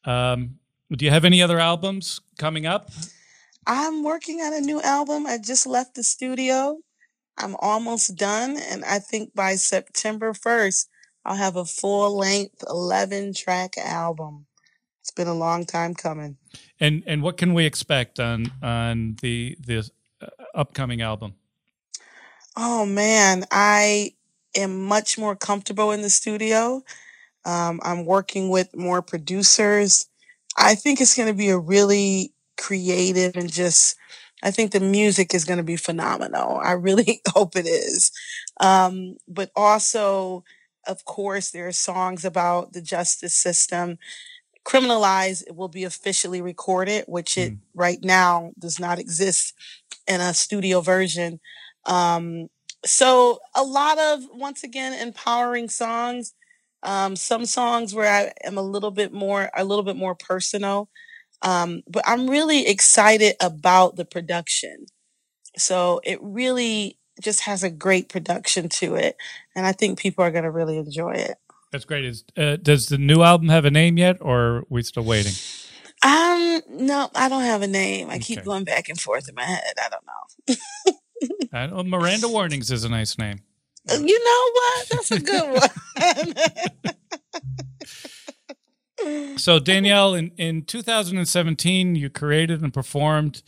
Um, 0.04 0.58
do 0.90 1.04
you 1.04 1.10
have 1.10 1.24
any 1.24 1.42
other 1.42 1.58
albums 1.58 2.20
coming 2.38 2.66
up? 2.66 2.90
I'm 3.66 4.02
working 4.02 4.40
on 4.40 4.52
a 4.54 4.60
new 4.60 4.80
album. 4.80 5.26
I 5.26 5.38
just 5.38 5.66
left 5.66 5.94
the 5.94 6.02
studio. 6.02 6.78
I'm 7.38 7.56
almost 7.60 8.16
done, 8.16 8.56
and 8.58 8.84
I 8.84 8.98
think 8.98 9.34
by 9.34 9.54
September 9.54 10.32
1st, 10.32 10.86
I'll 11.24 11.36
have 11.36 11.56
a 11.56 11.64
full 11.64 12.16
length 12.16 12.64
11 12.68 13.34
track 13.34 13.76
album. 13.78 14.46
It's 15.00 15.10
been 15.10 15.28
a 15.28 15.34
long 15.34 15.64
time 15.64 15.94
coming. 15.94 16.36
And 16.78 17.02
and 17.06 17.22
what 17.22 17.36
can 17.36 17.54
we 17.54 17.64
expect 17.64 18.20
on 18.20 18.52
on 18.62 19.16
the 19.22 19.56
the 19.64 19.90
uh, 20.20 20.26
upcoming 20.54 21.02
album? 21.02 21.34
Oh 22.56 22.84
man, 22.84 23.44
I 23.50 24.14
am 24.54 24.84
much 24.84 25.18
more 25.18 25.36
comfortable 25.36 25.92
in 25.92 26.02
the 26.02 26.10
studio. 26.10 26.82
Um, 27.44 27.80
I'm 27.82 28.04
working 28.04 28.50
with 28.50 28.76
more 28.76 29.00
producers. 29.00 30.06
I 30.56 30.74
think 30.74 31.00
it's 31.00 31.16
going 31.16 31.28
to 31.28 31.34
be 31.34 31.48
a 31.48 31.58
really 31.58 32.34
creative 32.58 33.36
and 33.36 33.50
just 33.50 33.96
I 34.42 34.50
think 34.50 34.72
the 34.72 34.80
music 34.80 35.34
is 35.34 35.44
going 35.44 35.58
to 35.58 35.64
be 35.64 35.76
phenomenal. 35.76 36.58
I 36.62 36.72
really 36.72 37.20
hope 37.28 37.56
it 37.56 37.66
is. 37.66 38.10
Um, 38.60 39.16
but 39.28 39.50
also 39.54 40.44
of 40.86 41.04
course, 41.04 41.50
there 41.50 41.68
are 41.68 41.72
songs 41.72 42.24
about 42.24 42.72
the 42.72 42.82
justice 42.82 43.34
system. 43.34 43.98
Criminalized 44.64 45.44
it 45.46 45.56
will 45.56 45.68
be 45.68 45.84
officially 45.84 46.42
recorded, 46.42 47.04
which 47.08 47.38
it 47.38 47.52
mm. 47.52 47.58
right 47.74 47.98
now 48.02 48.52
does 48.58 48.78
not 48.78 48.98
exist 48.98 49.54
in 50.06 50.20
a 50.20 50.34
studio 50.34 50.80
version. 50.80 51.40
Um, 51.86 52.48
so 52.84 53.40
a 53.54 53.62
lot 53.62 53.98
of 53.98 54.20
once 54.32 54.62
again 54.62 54.92
empowering 54.92 55.68
songs. 55.68 56.34
Um, 56.82 57.14
some 57.14 57.44
songs 57.44 57.94
where 57.94 58.10
I 58.10 58.32
am 58.46 58.56
a 58.56 58.62
little 58.62 58.90
bit 58.90 59.12
more 59.12 59.50
a 59.54 59.64
little 59.64 59.84
bit 59.84 59.96
more 59.96 60.14
personal. 60.14 60.88
Um, 61.42 61.82
but 61.88 62.02
I'm 62.06 62.28
really 62.28 62.66
excited 62.66 63.34
about 63.40 63.96
the 63.96 64.04
production. 64.04 64.86
So 65.56 66.00
it 66.04 66.18
really 66.22 66.98
just 67.20 67.42
has 67.42 67.62
a 67.62 67.70
great 67.70 68.08
production 68.08 68.68
to 68.68 68.94
it, 68.96 69.16
and 69.54 69.66
I 69.66 69.72
think 69.72 69.98
people 69.98 70.24
are 70.24 70.30
going 70.30 70.44
to 70.44 70.50
really 70.50 70.78
enjoy 70.78 71.12
it. 71.12 71.36
That's 71.72 71.84
great. 71.84 72.04
Is 72.04 72.24
uh, 72.36 72.56
does 72.56 72.86
the 72.86 72.98
new 72.98 73.22
album 73.22 73.48
have 73.48 73.64
a 73.64 73.70
name 73.70 73.96
yet, 73.96 74.16
or 74.20 74.40
are 74.40 74.64
we 74.68 74.82
still 74.82 75.04
waiting? 75.04 75.32
Um, 76.02 76.62
no, 76.68 77.10
I 77.14 77.28
don't 77.28 77.42
have 77.42 77.62
a 77.62 77.66
name. 77.66 78.08
I 78.08 78.14
okay. 78.14 78.20
keep 78.20 78.44
going 78.44 78.64
back 78.64 78.88
and 78.88 78.98
forth 78.98 79.28
in 79.28 79.34
my 79.34 79.44
head. 79.44 79.74
I 79.78 79.88
don't 79.88 80.06
know. 80.06 80.96
I 81.52 81.66
know 81.66 81.82
Miranda 81.82 82.28
Warnings 82.28 82.70
is 82.70 82.84
a 82.84 82.88
nice 82.88 83.18
name. 83.18 83.40
Uh, 83.88 83.98
you 83.98 84.24
know 84.24 84.50
what? 84.52 84.88
That's 84.88 85.10
a 85.10 85.20
good 85.20 85.60
one. 89.04 89.36
so 89.38 89.58
Danielle, 89.58 90.14
in, 90.14 90.30
in 90.36 90.62
2017, 90.62 91.96
you 91.96 92.08
created 92.08 92.62
and 92.62 92.72
performed 92.72 93.42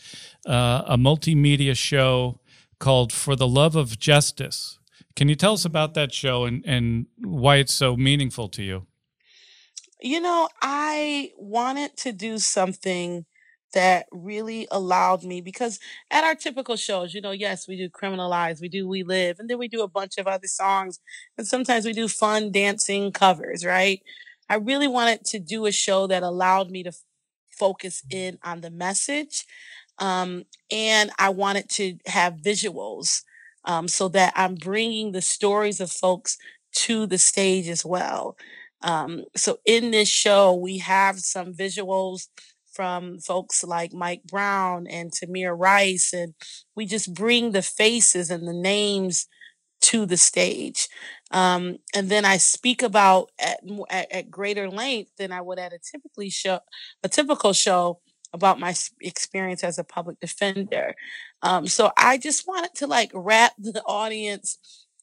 uh, 0.46 0.82
a 0.86 0.96
multimedia 0.96 1.76
show 1.76 2.40
called 2.82 3.12
For 3.12 3.36
the 3.36 3.46
Love 3.46 3.76
of 3.76 3.96
Justice. 4.00 4.80
Can 5.14 5.28
you 5.28 5.36
tell 5.36 5.52
us 5.52 5.64
about 5.64 5.94
that 5.94 6.12
show 6.12 6.44
and, 6.44 6.64
and 6.66 7.06
why 7.18 7.56
it's 7.56 7.72
so 7.72 7.96
meaningful 7.96 8.48
to 8.48 8.62
you? 8.62 8.86
You 10.00 10.20
know, 10.20 10.48
I 10.60 11.30
wanted 11.38 11.96
to 11.98 12.10
do 12.10 12.38
something 12.38 13.24
that 13.72 14.06
really 14.10 14.66
allowed 14.72 15.22
me 15.22 15.40
because 15.40 15.78
at 16.10 16.24
our 16.24 16.34
typical 16.34 16.74
shows, 16.74 17.14
you 17.14 17.20
know, 17.20 17.30
yes, 17.30 17.68
we 17.68 17.76
do 17.76 17.88
Criminalize, 17.88 18.60
we 18.60 18.68
do 18.68 18.88
We 18.88 19.04
Live, 19.04 19.38
and 19.38 19.48
then 19.48 19.58
we 19.58 19.68
do 19.68 19.82
a 19.82 19.88
bunch 19.88 20.18
of 20.18 20.26
other 20.26 20.48
songs. 20.48 20.98
And 21.38 21.46
sometimes 21.46 21.84
we 21.84 21.92
do 21.92 22.08
fun 22.08 22.50
dancing 22.50 23.12
covers, 23.12 23.64
right? 23.64 24.02
I 24.48 24.56
really 24.56 24.88
wanted 24.88 25.24
to 25.26 25.38
do 25.38 25.66
a 25.66 25.72
show 25.72 26.08
that 26.08 26.24
allowed 26.24 26.68
me 26.72 26.82
to 26.82 26.92
focus 27.48 28.02
in 28.10 28.38
on 28.42 28.60
the 28.60 28.70
message 28.70 29.44
um, 29.98 30.44
and 30.70 31.10
I 31.18 31.30
wanted 31.30 31.68
to 31.70 31.96
have 32.06 32.34
visuals 32.34 33.22
um, 33.64 33.88
so 33.88 34.08
that 34.08 34.32
I'm 34.36 34.54
bringing 34.54 35.12
the 35.12 35.22
stories 35.22 35.80
of 35.80 35.90
folks 35.90 36.36
to 36.74 37.06
the 37.06 37.18
stage 37.18 37.68
as 37.68 37.84
well. 37.84 38.36
Um, 38.82 39.24
so 39.36 39.58
in 39.64 39.90
this 39.92 40.08
show, 40.08 40.54
we 40.54 40.78
have 40.78 41.20
some 41.20 41.54
visuals 41.54 42.28
from 42.72 43.18
folks 43.18 43.62
like 43.62 43.92
Mike 43.92 44.22
Brown 44.24 44.86
and 44.86 45.12
Tamir 45.12 45.56
Rice, 45.56 46.12
and 46.12 46.34
we 46.74 46.86
just 46.86 47.14
bring 47.14 47.52
the 47.52 47.62
faces 47.62 48.30
and 48.30 48.48
the 48.48 48.52
names 48.54 49.26
to 49.82 50.06
the 50.06 50.16
stage. 50.16 50.88
Um, 51.30 51.78
and 51.94 52.08
then 52.08 52.24
I 52.24 52.36
speak 52.38 52.82
about 52.82 53.30
at, 53.38 53.60
at, 53.90 54.12
at 54.12 54.30
greater 54.30 54.70
length 54.70 55.10
than 55.18 55.32
I 55.32 55.40
would 55.40 55.58
at 55.58 55.72
a 55.72 55.78
typically 55.78 56.30
show, 56.30 56.60
a 57.02 57.08
typical 57.08 57.52
show 57.52 58.00
about 58.32 58.58
my 58.58 58.74
experience 59.00 59.62
as 59.62 59.78
a 59.78 59.84
public 59.84 60.18
defender. 60.20 60.94
Um, 61.42 61.66
so 61.66 61.92
I 61.96 62.18
just 62.18 62.46
wanted 62.46 62.74
to 62.76 62.86
like 62.86 63.10
wrap 63.14 63.52
the 63.58 63.82
audience 63.86 64.58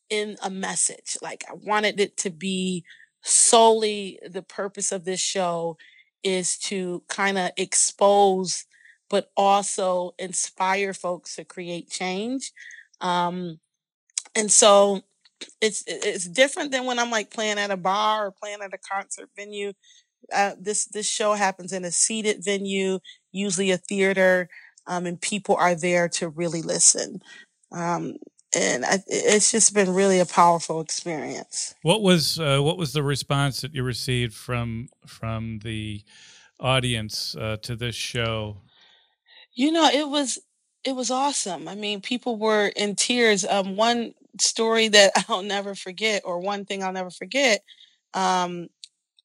in 0.09 0.37
a 0.43 0.49
message. 0.49 1.17
Like 1.21 1.43
I 1.49 1.53
wanted 1.53 1.99
it 1.99 2.17
to 2.17 2.29
be 2.29 2.83
solely 3.21 4.19
the 4.27 4.41
purpose 4.41 4.91
of 4.91 5.05
this 5.05 5.19
show 5.19 5.77
is 6.23 6.57
to 6.57 7.03
kind 7.07 7.37
of 7.37 7.51
expose, 7.57 8.65
but 9.09 9.31
also 9.37 10.13
inspire 10.17 10.93
folks 10.93 11.35
to 11.35 11.45
create 11.45 11.89
change. 11.89 12.51
Um, 13.01 13.59
and 14.35 14.51
so 14.51 15.01
it's 15.61 15.83
it's 15.87 16.27
different 16.27 16.71
than 16.71 16.85
when 16.85 16.99
I'm 16.99 17.11
like 17.11 17.31
playing 17.31 17.59
at 17.59 17.71
a 17.71 17.77
bar 17.77 18.27
or 18.27 18.31
playing 18.31 18.59
at 18.61 18.73
a 18.73 18.77
concert 18.77 19.29
venue. 19.35 19.73
Uh, 20.33 20.53
this 20.59 20.85
this 20.85 21.09
show 21.09 21.33
happens 21.33 21.71
in 21.71 21.85
a 21.85 21.91
seated 21.91 22.43
venue 22.43 22.99
usually 23.31 23.71
a 23.71 23.77
theater, 23.77 24.49
um, 24.87 25.05
and 25.05 25.21
people 25.21 25.55
are 25.55 25.75
there 25.75 26.09
to 26.09 26.29
really 26.29 26.61
listen. 26.61 27.21
Um, 27.71 28.15
and 28.55 28.83
I, 28.83 28.99
it's 29.07 29.51
just 29.51 29.73
been 29.73 29.93
really 29.93 30.19
a 30.19 30.25
powerful 30.25 30.81
experience. 30.81 31.75
What 31.83 32.01
was 32.01 32.39
uh, 32.39 32.59
what 32.59 32.77
was 32.77 32.93
the 32.93 33.03
response 33.03 33.61
that 33.61 33.75
you 33.75 33.83
received 33.83 34.33
from 34.33 34.89
from 35.05 35.59
the 35.59 36.03
audience 36.59 37.35
uh, 37.35 37.57
to 37.61 37.75
this 37.75 37.95
show? 37.95 38.57
You 39.53 39.71
know, 39.71 39.87
it 39.87 40.09
was 40.09 40.39
it 40.83 40.95
was 40.95 41.11
awesome. 41.11 41.67
I 41.67 41.75
mean, 41.75 42.01
people 42.01 42.37
were 42.37 42.67
in 42.75 42.95
tears. 42.95 43.45
Um, 43.45 43.75
one 43.75 44.13
story 44.39 44.87
that 44.89 45.11
I'll 45.29 45.43
never 45.43 45.75
forget, 45.75 46.23
or 46.25 46.39
one 46.39 46.65
thing 46.65 46.83
I'll 46.83 46.93
never 46.93 47.11
forget. 47.11 47.61
Um, 48.13 48.69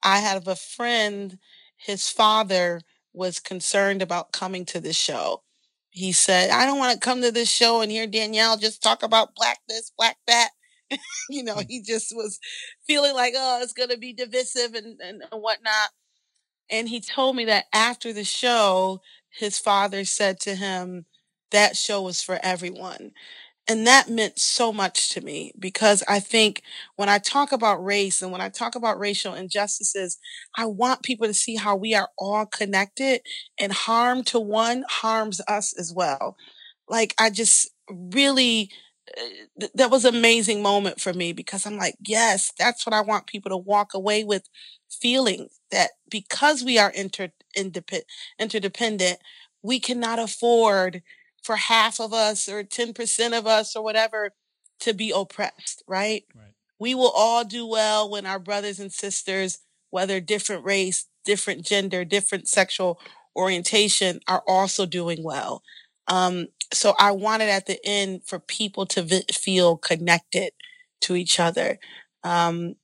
I 0.02 0.18
have 0.18 0.49
a 0.49 0.56
friend. 0.56 1.38
His 1.76 2.08
father 2.08 2.80
was 3.14 3.38
concerned 3.38 4.02
about 4.02 4.33
coming 4.33 4.64
to 4.66 4.80
this 4.80 4.97
show. 4.97 5.42
He 5.90 6.12
said, 6.12 6.50
I 6.50 6.66
don't 6.66 6.78
want 6.78 6.92
to 6.92 7.04
come 7.04 7.23
to 7.23 7.30
this 7.30 7.50
show 7.50 7.80
and 7.80 7.90
hear 7.90 8.06
Danielle 8.06 8.56
just 8.56 8.83
talk 8.83 9.02
about 9.02 9.35
black 9.35 9.61
this, 9.68 9.92
black 9.97 10.16
that. 10.26 10.50
you 11.30 11.42
know, 11.42 11.56
mm. 11.56 11.66
he 11.68 11.80
just 11.80 12.14
was 12.14 12.38
feeling 12.87 13.14
like, 13.14 13.35
oh, 13.37 13.61
it's 13.62 13.73
going 13.73 13.90
to 13.90 13.99
be 13.99 14.12
divisive 14.12 14.75
and, 14.75 15.00
and, 15.00 15.23
and 15.30 15.42
whatnot. 15.42 15.90
And 16.68 16.88
he 16.88 17.00
told 17.00 17.37
me 17.37 17.44
that 17.47 17.66
after 17.73 18.12
the 18.12 18.25
show, 18.25 19.00
his 19.30 19.59
father 19.59 20.04
said 20.04 20.40
to 20.40 20.54
him, 20.54 21.06
that 21.50 21.76
show 21.76 22.02
was 22.02 22.23
for 22.23 22.40
everyone. 22.42 23.12
And 23.66 23.87
that 23.87 24.11
meant 24.11 24.38
so 24.38 24.73
much 24.75 25.09
to 25.11 25.23
me 25.23 25.52
because 25.59 26.02
I 26.06 26.21
think 26.21 26.62
when 26.97 27.09
I 27.09 27.18
talk 27.18 27.50
about 27.50 27.83
race 27.83 28.21
and 28.21 28.30
when 28.30 28.42
I 28.42 28.50
talk 28.50 28.75
about 28.75 28.99
racial 28.99 29.33
injustices, 29.33 30.18
I 30.54 30.66
want 30.66 31.02
people 31.02 31.26
to 31.26 31.33
see 31.35 31.56
how 31.56 31.75
we 31.75 31.94
are 31.94 32.11
all 32.18 32.44
connected 32.44 33.23
and 33.59 33.73
harm 33.73 34.23
to 34.25 34.38
one 34.38 34.85
harms 34.88 35.40
us 35.49 35.73
as 35.78 35.94
well. 35.94 36.37
Like, 36.88 37.14
I 37.18 37.30
just 37.30 37.71
really, 37.88 38.71
uh, 39.62 39.66
that 39.75 39.90
was 39.90 40.04
an 40.04 40.14
amazing 40.14 40.62
moment 40.62 41.00
for 41.00 41.14
me 41.14 41.33
because 41.33 41.64
I'm 41.64 41.78
like, 41.78 41.97
yes, 42.06 42.52
that's 42.59 42.85
what 42.85 42.92
I 42.94 43.00
want 43.00 43.26
people 43.26 43.50
to 43.50 43.56
walk 43.56 43.94
away 43.94 44.25
with 44.25 44.49
feeling 44.90 45.49
that 45.71 45.92
because 46.11 46.62
we 46.62 46.78
are 46.78 46.90
inter- 46.90 47.33
interdependent, 48.38 49.18
we 49.62 49.80
cannot 49.80 50.18
afford 50.18 51.02
for 51.44 51.56
half 51.56 52.00
of 52.00 52.12
us 52.12 52.48
or 52.48 52.64
10% 52.64 53.38
of 53.38 53.46
us 53.46 53.76
or 53.76 53.84
whatever 53.84 54.30
to 54.80 54.94
be 54.94 55.12
oppressed, 55.14 55.84
right? 55.86 56.24
right? 56.34 56.54
We 56.78 56.94
will 56.94 57.12
all 57.14 57.44
do 57.44 57.66
well 57.66 58.10
when 58.10 58.26
our 58.26 58.38
brothers 58.40 58.80
and 58.80 58.92
sisters, 58.92 59.58
whether 59.90 60.20
different 60.20 60.64
race, 60.64 61.06
different 61.24 61.64
gender, 61.64 62.04
different 62.04 62.48
sexual 62.48 62.98
orientation 63.36 64.20
are 64.26 64.42
also 64.46 64.86
doing 64.86 65.22
well. 65.22 65.62
Um, 66.08 66.48
so 66.72 66.94
I 66.98 67.12
wanted 67.12 67.48
at 67.48 67.66
the 67.66 67.78
end 67.84 68.22
for 68.26 68.38
people 68.38 68.86
to 68.86 69.02
vi- 69.02 69.24
feel 69.32 69.76
connected 69.76 70.52
to 71.02 71.14
each 71.16 71.38
other. 71.38 71.78
Um, 72.22 72.76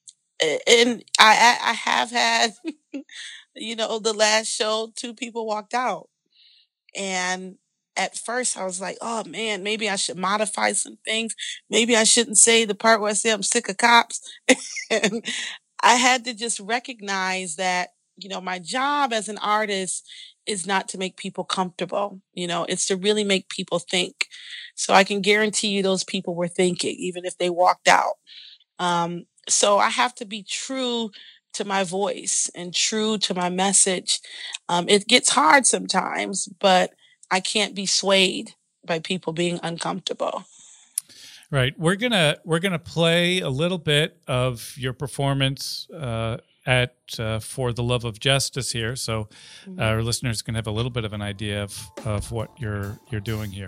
and 0.66 1.04
I, 1.18 1.58
I 1.62 1.72
have 1.72 2.10
had, 2.10 2.54
you 3.54 3.76
know, 3.76 3.98
the 3.98 4.12
last 4.12 4.48
show, 4.48 4.92
two 4.96 5.14
people 5.14 5.46
walked 5.46 5.74
out. 5.74 6.08
And 6.96 7.56
at 8.00 8.16
first 8.18 8.56
I 8.56 8.64
was 8.64 8.80
like, 8.80 8.98
oh 9.02 9.24
man, 9.26 9.62
maybe 9.62 9.88
I 9.90 9.96
should 9.96 10.18
modify 10.18 10.72
some 10.72 10.98
things. 11.04 11.34
Maybe 11.68 11.96
I 11.96 12.04
shouldn't 12.04 12.38
say 12.38 12.64
the 12.64 12.74
part 12.74 13.00
where 13.00 13.10
I 13.10 13.14
say 13.14 13.30
I'm 13.32 13.42
sick 13.42 13.68
of 13.68 13.76
cops. 13.76 14.20
and 14.90 15.24
I 15.82 15.96
had 15.96 16.24
to 16.24 16.34
just 16.34 16.60
recognize 16.60 17.56
that, 17.56 17.90
you 18.16 18.28
know, 18.28 18.40
my 18.40 18.58
job 18.58 19.12
as 19.12 19.28
an 19.28 19.38
artist 19.38 20.08
is 20.46 20.66
not 20.66 20.88
to 20.88 20.98
make 20.98 21.16
people 21.16 21.44
comfortable. 21.44 22.20
You 22.34 22.46
know, 22.46 22.64
it's 22.68 22.86
to 22.86 22.96
really 22.96 23.24
make 23.24 23.48
people 23.48 23.78
think. 23.78 24.26
So 24.74 24.94
I 24.94 25.04
can 25.04 25.20
guarantee 25.20 25.68
you 25.68 25.82
those 25.82 26.04
people 26.04 26.34
were 26.34 26.48
thinking, 26.48 26.96
even 26.98 27.24
if 27.24 27.36
they 27.38 27.50
walked 27.50 27.88
out. 27.88 28.14
Um, 28.78 29.26
so 29.48 29.78
I 29.78 29.88
have 29.90 30.14
to 30.16 30.24
be 30.24 30.42
true 30.42 31.10
to 31.54 31.64
my 31.64 31.84
voice 31.84 32.50
and 32.54 32.74
true 32.74 33.18
to 33.18 33.34
my 33.34 33.48
message. 33.50 34.20
Um, 34.68 34.88
it 34.88 35.06
gets 35.08 35.30
hard 35.30 35.66
sometimes, 35.66 36.48
but 36.60 36.92
I 37.30 37.40
can't 37.40 37.74
be 37.74 37.86
swayed 37.86 38.54
by 38.84 38.98
people 38.98 39.32
being 39.32 39.60
uncomfortable. 39.62 40.44
Right. 41.50 41.78
We're 41.78 41.96
gonna 41.96 42.38
we're 42.44 42.60
gonna 42.60 42.78
play 42.78 43.40
a 43.40 43.50
little 43.50 43.78
bit 43.78 44.20
of 44.28 44.74
your 44.76 44.92
performance 44.92 45.88
uh, 45.90 46.36
at 46.64 46.94
uh, 47.18 47.40
for 47.40 47.72
the 47.72 47.82
love 47.82 48.04
of 48.04 48.20
justice 48.20 48.70
here, 48.70 48.94
so 48.94 49.28
mm-hmm. 49.66 49.80
our 49.80 50.02
listeners 50.02 50.42
can 50.42 50.54
have 50.54 50.68
a 50.68 50.70
little 50.70 50.90
bit 50.90 51.04
of 51.04 51.12
an 51.12 51.22
idea 51.22 51.64
of, 51.64 51.90
of 52.04 52.30
what 52.30 52.50
you're 52.58 52.98
you're 53.10 53.20
doing 53.20 53.50
here. 53.50 53.66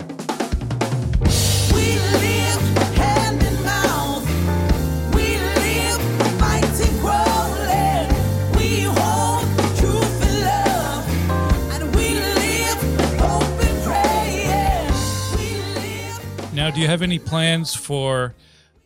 Now, 16.63 16.71
do 16.71 16.81
you 16.81 16.87
have 16.87 17.03
any 17.03 17.19
plans 17.19 17.75
for 17.75 18.37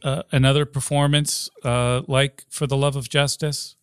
uh, 0.02 0.22
another 0.32 0.64
performance 0.64 1.50
uh, 1.62 2.00
like 2.08 2.42
For 2.48 2.66
the 2.66 2.74
Love 2.74 2.96
of 2.96 3.10
Justice? 3.10 3.76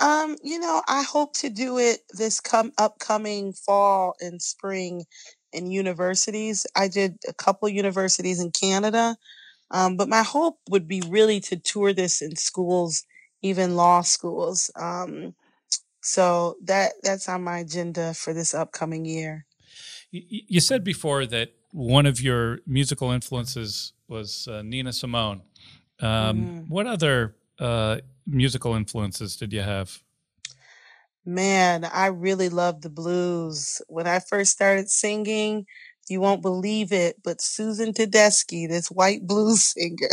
Um, 0.00 0.36
you 0.42 0.58
know, 0.58 0.82
I 0.86 1.02
hope 1.02 1.32
to 1.36 1.48
do 1.48 1.78
it 1.78 2.00
this 2.10 2.40
come 2.40 2.72
upcoming 2.76 3.54
fall 3.54 4.16
and 4.20 4.42
spring 4.42 5.06
in 5.50 5.70
universities. 5.70 6.66
I 6.76 6.88
did 6.88 7.16
a 7.26 7.32
couple 7.32 7.70
universities 7.70 8.38
in 8.38 8.50
Canada, 8.50 9.16
um, 9.70 9.96
but 9.96 10.10
my 10.10 10.22
hope 10.22 10.58
would 10.68 10.86
be 10.86 11.02
really 11.08 11.40
to 11.40 11.56
tour 11.56 11.94
this 11.94 12.20
in 12.20 12.36
schools, 12.36 13.02
even 13.40 13.76
law 13.76 14.02
schools. 14.02 14.70
Um, 14.76 15.34
so 16.02 16.56
that 16.64 16.92
that's 17.02 17.30
on 17.30 17.42
my 17.42 17.60
agenda 17.60 18.12
for 18.12 18.34
this 18.34 18.52
upcoming 18.52 19.06
year. 19.06 19.46
You 20.10 20.60
said 20.60 20.84
before 20.84 21.24
that 21.24 21.52
one 21.72 22.06
of 22.06 22.20
your 22.20 22.60
musical 22.66 23.10
influences 23.10 23.92
was 24.08 24.48
uh, 24.48 24.62
Nina 24.62 24.92
Simone. 24.92 25.42
Um, 26.00 26.08
mm-hmm. 26.08 26.58
What 26.68 26.86
other 26.86 27.34
uh, 27.58 27.98
musical 28.26 28.74
influences 28.74 29.36
did 29.36 29.52
you 29.52 29.62
have? 29.62 30.00
Man, 31.24 31.84
I 31.84 32.06
really 32.06 32.48
love 32.48 32.80
the 32.80 32.90
blues. 32.90 33.82
When 33.88 34.06
I 34.06 34.20
first 34.20 34.52
started 34.52 34.88
singing, 34.88 35.66
you 36.08 36.20
won't 36.20 36.40
believe 36.40 36.92
it, 36.92 37.16
but 37.22 37.42
Susan 37.42 37.92
Tedeschi, 37.92 38.66
this 38.66 38.90
white 38.90 39.26
blues 39.26 39.62
singer, 39.74 40.08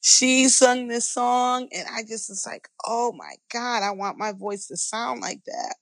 she 0.00 0.48
sung 0.48 0.88
this 0.88 1.08
song, 1.08 1.68
and 1.72 1.86
I 1.94 2.02
just 2.02 2.30
was 2.30 2.46
like, 2.46 2.68
oh 2.86 3.12
my 3.12 3.34
God, 3.52 3.82
I 3.82 3.90
want 3.90 4.18
my 4.18 4.32
voice 4.32 4.68
to 4.68 4.76
sound 4.76 5.20
like 5.20 5.44
that. 5.44 5.74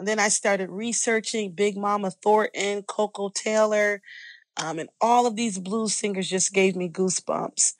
And 0.00 0.08
then 0.08 0.18
I 0.18 0.30
started 0.30 0.70
researching 0.70 1.52
Big 1.52 1.76
Mama 1.76 2.10
Thornton, 2.10 2.84
Koko 2.84 3.28
Taylor, 3.28 4.02
um, 4.62 4.78
and 4.78 4.88
all 5.00 5.26
of 5.26 5.36
these 5.36 5.58
blues 5.58 5.94
singers 5.94 6.28
just 6.28 6.52
gave 6.52 6.76
me 6.76 6.88
goosebumps. 6.88 7.74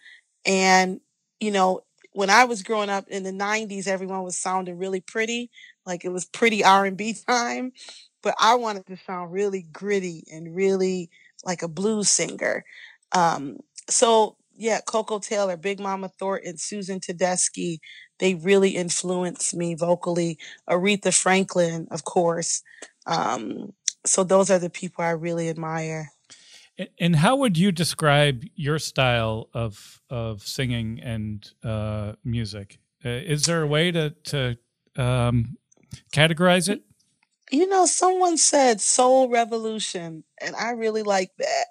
And, 0.46 1.00
you 1.40 1.50
know, 1.50 1.82
when 2.12 2.30
I 2.30 2.44
was 2.44 2.62
growing 2.62 2.90
up 2.90 3.08
in 3.08 3.22
the 3.22 3.32
90s, 3.32 3.88
everyone 3.88 4.22
was 4.24 4.36
sounding 4.36 4.78
really 4.78 5.00
pretty, 5.00 5.50
like 5.86 6.04
it 6.04 6.10
was 6.12 6.24
pretty 6.26 6.64
R&B 6.64 7.14
time, 7.28 7.72
but 8.22 8.34
I 8.40 8.54
wanted 8.56 8.86
to 8.86 8.96
sound 9.06 9.32
really 9.32 9.66
gritty 9.72 10.24
and 10.32 10.54
really 10.54 11.10
like 11.44 11.62
a 11.62 11.68
blues 11.68 12.10
singer. 12.10 12.64
Um, 13.12 13.58
so 13.88 14.36
yeah, 14.56 14.80
Koko 14.80 15.18
Taylor, 15.18 15.56
Big 15.56 15.80
Mama 15.80 16.10
Thornton, 16.18 16.58
Susan 16.58 17.00
Tedeschi, 17.00 17.78
they 18.20 18.34
really 18.34 18.70
influenced 18.70 19.54
me 19.56 19.74
vocally. 19.74 20.38
Aretha 20.68 21.12
Franklin, 21.12 21.88
of 21.90 22.04
course. 22.04 22.62
Um, 23.06 23.72
so 24.06 24.22
those 24.22 24.50
are 24.50 24.58
the 24.58 24.70
people 24.70 25.04
I 25.04 25.10
really 25.10 25.48
admire. 25.48 26.12
And 26.98 27.16
how 27.16 27.36
would 27.36 27.58
you 27.58 27.72
describe 27.72 28.44
your 28.54 28.78
style 28.78 29.48
of 29.52 30.00
of 30.08 30.42
singing 30.42 31.00
and 31.02 31.50
uh, 31.64 32.12
music? 32.24 32.78
Uh, 33.04 33.08
is 33.08 33.44
there 33.44 33.62
a 33.62 33.66
way 33.66 33.90
to 33.90 34.10
to 34.10 34.56
um, 34.96 35.56
categorize 36.12 36.68
it? 36.68 36.82
You 37.50 37.66
know, 37.68 37.84
someone 37.84 38.38
said 38.38 38.80
soul 38.80 39.28
revolution, 39.28 40.24
and 40.40 40.54
I 40.56 40.70
really 40.70 41.02
like 41.02 41.32
that 41.38 41.66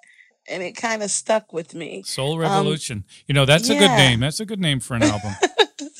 and 0.48 0.62
it 0.62 0.72
kind 0.72 1.02
of 1.02 1.10
stuck 1.10 1.52
with 1.52 1.74
me. 1.74 2.02
Soul 2.04 2.34
um, 2.34 2.38
Revolution. 2.40 2.98
Um, 2.98 3.04
you 3.26 3.34
know, 3.34 3.44
that's 3.44 3.68
yeah. 3.68 3.76
a 3.76 3.78
good 3.78 3.96
name. 3.96 4.20
That's 4.20 4.40
a 4.40 4.46
good 4.46 4.60
name 4.60 4.80
for 4.80 4.94
an 4.94 5.04
album. 5.04 5.32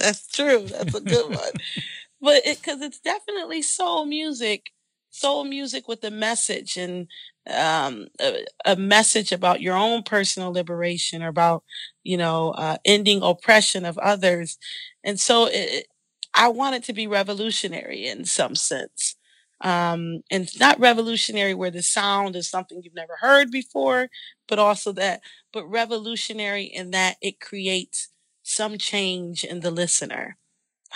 that's 0.01 0.27
true. 0.29 0.67
That's 0.67 0.95
a 0.95 1.01
good 1.01 1.31
one. 1.31 1.53
but 2.21 2.43
it 2.47 2.59
because 2.61 2.83
it's 2.83 3.01
definitely 3.01 3.63
soul 3.63 4.07
music, 4.07 4.71
soul 5.11 5.45
music 5.45 5.89
with 5.89 6.05
a 6.05 6.11
message 6.11 6.77
and 6.77 7.09
um, 7.49 8.09
a, 8.21 8.45
a, 8.67 8.77
message 8.77 9.33
about 9.33 9.61
your 9.63 9.75
own 9.77 10.03
personal 10.03 10.53
liberation 10.53 11.23
or 11.23 11.29
about 11.29 11.65
you 12.05 12.17
know 12.17 12.51
uh, 12.53 12.77
ending 12.85 13.23
oppression 13.23 13.85
of 13.85 13.99
others. 13.99 14.59
And 15.05 15.19
so 15.19 15.49
it, 15.51 15.87
I 16.35 16.49
want 16.49 16.77
it 16.77 16.85
to 16.85 16.93
be 16.93 17.07
revolutionary 17.07 18.07
in 18.07 18.25
some 18.25 18.55
sense. 18.55 19.17
Um, 19.63 20.23
and 20.31 20.45
it's 20.45 20.59
not 20.59 20.81
revolutionary 20.81 21.55
where 21.55 21.71
the 21.71 21.83
sound 21.83 22.35
is 22.37 22.49
something 22.49 22.81
you've 22.83 22.95
never 22.95 23.17
heard 23.21 23.51
before, 23.51 24.09
but 24.49 24.59
also 24.59 24.93
that, 24.93 25.21
but 25.53 25.67
revolutionary 25.67 26.65
in 26.65 26.93
that 26.93 27.17
it 27.21 27.41
creates 27.41 28.10
some 28.51 28.79
change 28.79 29.45
in 29.45 29.61
the 29.61 29.71
listener. 29.71 30.37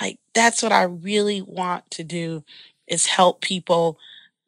Like 0.01 0.19
that's 0.35 0.63
what 0.63 0.73
I 0.73 0.83
really 0.85 1.43
want 1.43 1.91
to 1.93 2.05
do 2.05 2.45
is 2.87 3.07
help 3.07 3.41
people, 3.41 3.99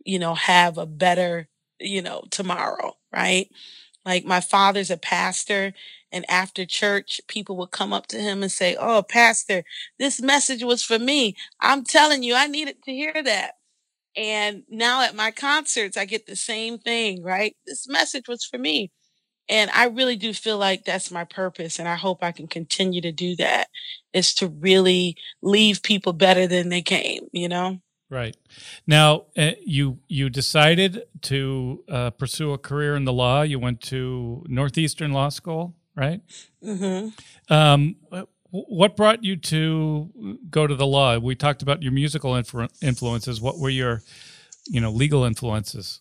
you 0.05 0.19
know, 0.19 0.35
have 0.35 0.79
a 0.79 0.87
better, 0.87 1.49
you 1.81 2.03
know, 2.03 2.25
tomorrow, 2.31 2.97
right? 3.13 3.49
Like 4.05 4.25
my 4.25 4.41
father's 4.41 4.91
a 4.91 4.97
pastor 4.97 5.75
and 6.13 6.25
after 6.31 6.65
church, 6.67 7.21
people 7.29 7.57
would 7.59 7.73
come 7.73 7.93
up 7.93 8.07
to 8.09 8.19
him 8.21 8.43
and 8.43 8.53
say, 8.53 8.77
Oh, 8.79 9.03
pastor, 9.03 9.65
this 9.99 10.21
message 10.23 10.63
was 10.65 10.83
for 10.83 10.99
me. 10.99 11.37
I'm 11.61 11.85
telling 11.85 12.23
you, 12.23 12.35
I 12.35 12.47
needed 12.47 12.83
to 12.85 12.93
hear 12.93 13.23
that. 13.25 13.53
And 14.17 14.65
now 14.69 15.03
at 15.03 15.15
my 15.15 15.31
concerts, 15.31 15.97
I 15.97 16.05
get 16.07 16.27
the 16.27 16.37
same 16.37 16.79
thing, 16.79 17.23
right? 17.23 17.57
This 17.67 17.89
message 17.89 18.29
was 18.29 18.45
for 18.45 18.59
me. 18.59 18.91
And 19.49 19.71
I 19.73 19.87
really 19.87 20.17
do 20.17 20.33
feel 20.33 20.59
like 20.59 20.85
that's 20.85 21.11
my 21.11 21.25
purpose. 21.25 21.79
And 21.79 21.89
I 21.89 21.95
hope 21.95 22.23
I 22.23 22.33
can 22.33 22.49
continue 22.49 23.01
to 23.01 23.13
do 23.13 23.37
that 23.37 23.69
is 24.13 24.35
to 24.35 24.49
really 24.49 25.17
leave 25.43 25.83
people 25.83 26.13
better 26.13 26.47
than 26.47 26.69
they 26.69 26.83
came, 26.83 27.29
you 27.33 27.49
know? 27.49 27.81
Right. 28.09 28.37
Now, 28.87 29.25
uh, 29.37 29.53
you 29.65 29.99
you 30.07 30.31
decided 30.31 31.03
to 31.23 31.83
uh, 31.89 32.11
pursue 32.11 32.53
a 32.53 32.59
career 32.59 32.95
in 32.95 33.05
the 33.05 33.13
law. 33.13 33.43
You 33.43 33.59
went 33.59 33.81
to 33.83 34.45
Northeastern 34.47 35.13
Law 35.13 35.29
School, 35.29 35.75
right? 35.97 36.21
Mm-hmm. 36.63 37.09
Um, 37.53 37.97
what 38.51 38.97
brought 38.97 39.25
you 39.25 39.37
to 39.37 40.39
go 40.49 40.69
to 40.69 40.75
the 40.75 40.87
law? 40.87 41.19
We 41.19 41.35
talked 41.35 41.63
about 41.63 41.83
your 41.83 41.93
musical 41.93 42.33
influ- 42.33 42.71
influences. 42.81 43.41
What 43.41 43.59
were 43.59 43.71
your, 43.71 44.03
you 44.67 44.81
know, 44.81 44.91
legal 44.91 45.25
influences? 45.25 46.01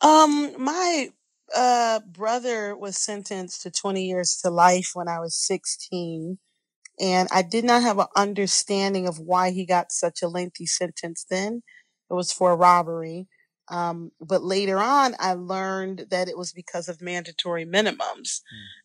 Um, 0.00 0.54
my 0.58 1.10
uh, 1.54 2.00
brother 2.00 2.76
was 2.76 2.96
sentenced 2.96 3.62
to 3.62 3.70
20 3.70 4.04
years 4.04 4.36
to 4.42 4.50
life 4.50 4.90
when 4.94 5.08
I 5.08 5.20
was 5.20 5.36
16. 5.36 6.38
And 7.00 7.28
I 7.32 7.42
did 7.42 7.64
not 7.64 7.82
have 7.82 7.98
an 7.98 8.06
understanding 8.16 9.08
of 9.08 9.18
why 9.18 9.50
he 9.50 9.66
got 9.66 9.92
such 9.92 10.22
a 10.22 10.28
lengthy 10.28 10.66
sentence 10.66 11.24
then. 11.28 11.62
It 12.10 12.14
was 12.14 12.32
for 12.32 12.56
robbery. 12.56 13.26
Um, 13.68 14.12
but 14.20 14.42
later 14.42 14.78
on, 14.78 15.14
I 15.18 15.34
learned 15.34 16.06
that 16.10 16.28
it 16.28 16.36
was 16.36 16.52
because 16.52 16.88
of 16.88 17.00
mandatory 17.00 17.64
minimums. 17.64 18.40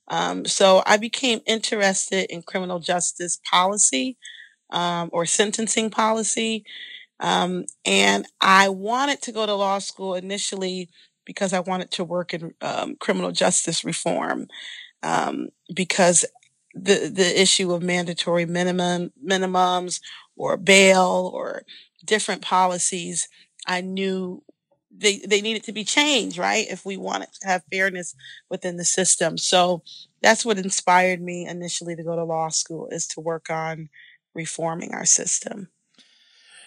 Mm. 0.10 0.16
Um, 0.16 0.46
so 0.46 0.84
I 0.86 0.98
became 0.98 1.42
interested 1.46 2.32
in 2.32 2.42
criminal 2.44 2.80
justice 2.80 3.40
policy 3.50 4.18
um, 4.72 5.10
or 5.12 5.26
sentencing 5.26 5.90
policy. 5.90 6.64
Um, 7.20 7.66
and 7.86 8.28
I 8.42 8.70
wanted 8.70 9.22
to 9.24 9.32
go 9.32 9.46
to 9.46 9.56
law 9.56 9.80
school 9.80 10.16
initially 10.16 10.90
because 11.28 11.54
I 11.54 11.60
wanted 11.60 11.92
to 11.92 12.06
work 12.06 12.34
in 12.34 12.54
um, 12.62 12.96
criminal 12.96 13.32
justice 13.32 13.84
reform 13.84 14.48
um, 15.04 15.50
because 15.76 16.26
the 16.74 17.12
the 17.14 17.40
issue 17.40 17.74
of 17.74 17.84
mandatory 17.84 18.46
minimum 18.46 19.12
minimums 19.24 20.00
or 20.36 20.58
bail 20.58 21.30
or 21.34 21.64
different 22.06 22.42
policies 22.42 23.28
I 23.68 23.82
knew 23.82 24.44
they 24.90 25.20
they 25.20 25.42
needed 25.42 25.64
to 25.66 25.74
be 25.74 25.84
changed 25.84 26.38
right 26.38 26.66
if 26.70 26.86
we 26.86 26.98
wanted 26.98 27.30
to 27.42 27.48
have 27.48 27.64
fairness 27.72 28.16
within 28.50 28.78
the 28.78 28.86
system. 28.86 29.38
So 29.38 29.84
that's 30.22 30.46
what 30.46 30.58
inspired 30.58 31.22
me 31.22 31.46
initially 31.46 31.96
to 31.96 32.04
go 32.04 32.16
to 32.16 32.24
law 32.24 32.50
school 32.50 32.88
is 32.90 33.06
to 33.08 33.22
work 33.22 33.50
on 33.50 33.90
reforming 34.34 34.94
our 34.94 35.06
system. 35.06 35.70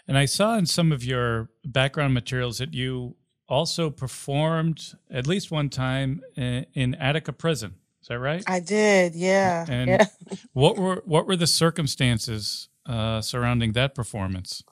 And 0.07 0.18
I 0.18 0.27
saw 0.27 0.57
in 0.57 0.66
some 0.66 0.92
of 0.92 1.05
your 1.05 1.51
background 1.64 2.14
materials 2.14 2.59
that 2.59 2.75
you 2.75 3.16
also 3.50 3.90
performed 3.90 4.94
at 5.10 5.26
least 5.26 5.50
one 5.50 5.68
time 5.68 6.22
in, 6.36 6.64
in 6.72 6.94
Attica 6.94 7.32
prison. 7.32 7.74
Is 8.00 8.08
that 8.08 8.18
right? 8.18 8.42
I 8.46 8.60
did, 8.60 9.14
yeah. 9.14 9.66
And 9.68 9.90
yeah. 9.90 10.06
what 10.54 10.78
were 10.78 11.02
what 11.04 11.26
were 11.26 11.36
the 11.36 11.46
circumstances 11.46 12.68
uh, 12.86 13.20
surrounding 13.20 13.72
that 13.72 13.94
performance? 13.94 14.62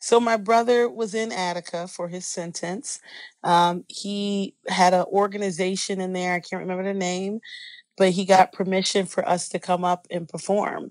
So 0.00 0.18
my 0.18 0.36
brother 0.36 0.88
was 0.88 1.14
in 1.14 1.30
Attica 1.30 1.86
for 1.86 2.08
his 2.08 2.26
sentence. 2.26 2.98
Um, 3.44 3.84
he 3.86 4.56
had 4.66 4.94
an 4.94 5.04
organization 5.04 6.00
in 6.00 6.12
there. 6.12 6.34
I 6.34 6.40
can't 6.40 6.60
remember 6.60 6.82
the 6.82 6.92
name, 6.92 7.38
but 7.96 8.10
he 8.10 8.24
got 8.24 8.52
permission 8.52 9.06
for 9.06 9.28
us 9.28 9.48
to 9.50 9.60
come 9.60 9.84
up 9.84 10.08
and 10.10 10.28
perform. 10.28 10.90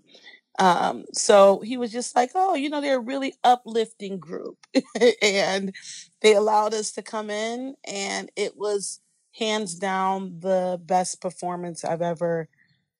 Um, 0.60 1.04
so 1.12 1.60
he 1.60 1.76
was 1.76 1.92
just 1.92 2.16
like, 2.16 2.32
oh, 2.36 2.56
you 2.56 2.70
know, 2.70 2.80
they're 2.80 3.00
a 3.00 3.02
really 3.02 3.34
uplifting 3.44 4.18
group. 4.18 4.58
and 5.22 5.74
they 6.22 6.36
allowed 6.36 6.74
us 6.74 6.92
to 6.94 7.02
come 7.02 7.30
in, 7.30 7.76
and 7.84 8.32
it 8.36 8.58
was 8.58 9.00
hands 9.34 9.76
down 9.76 10.40
the 10.40 10.80
best 10.84 11.22
performance 11.22 11.84
I've 11.84 12.02
ever 12.02 12.48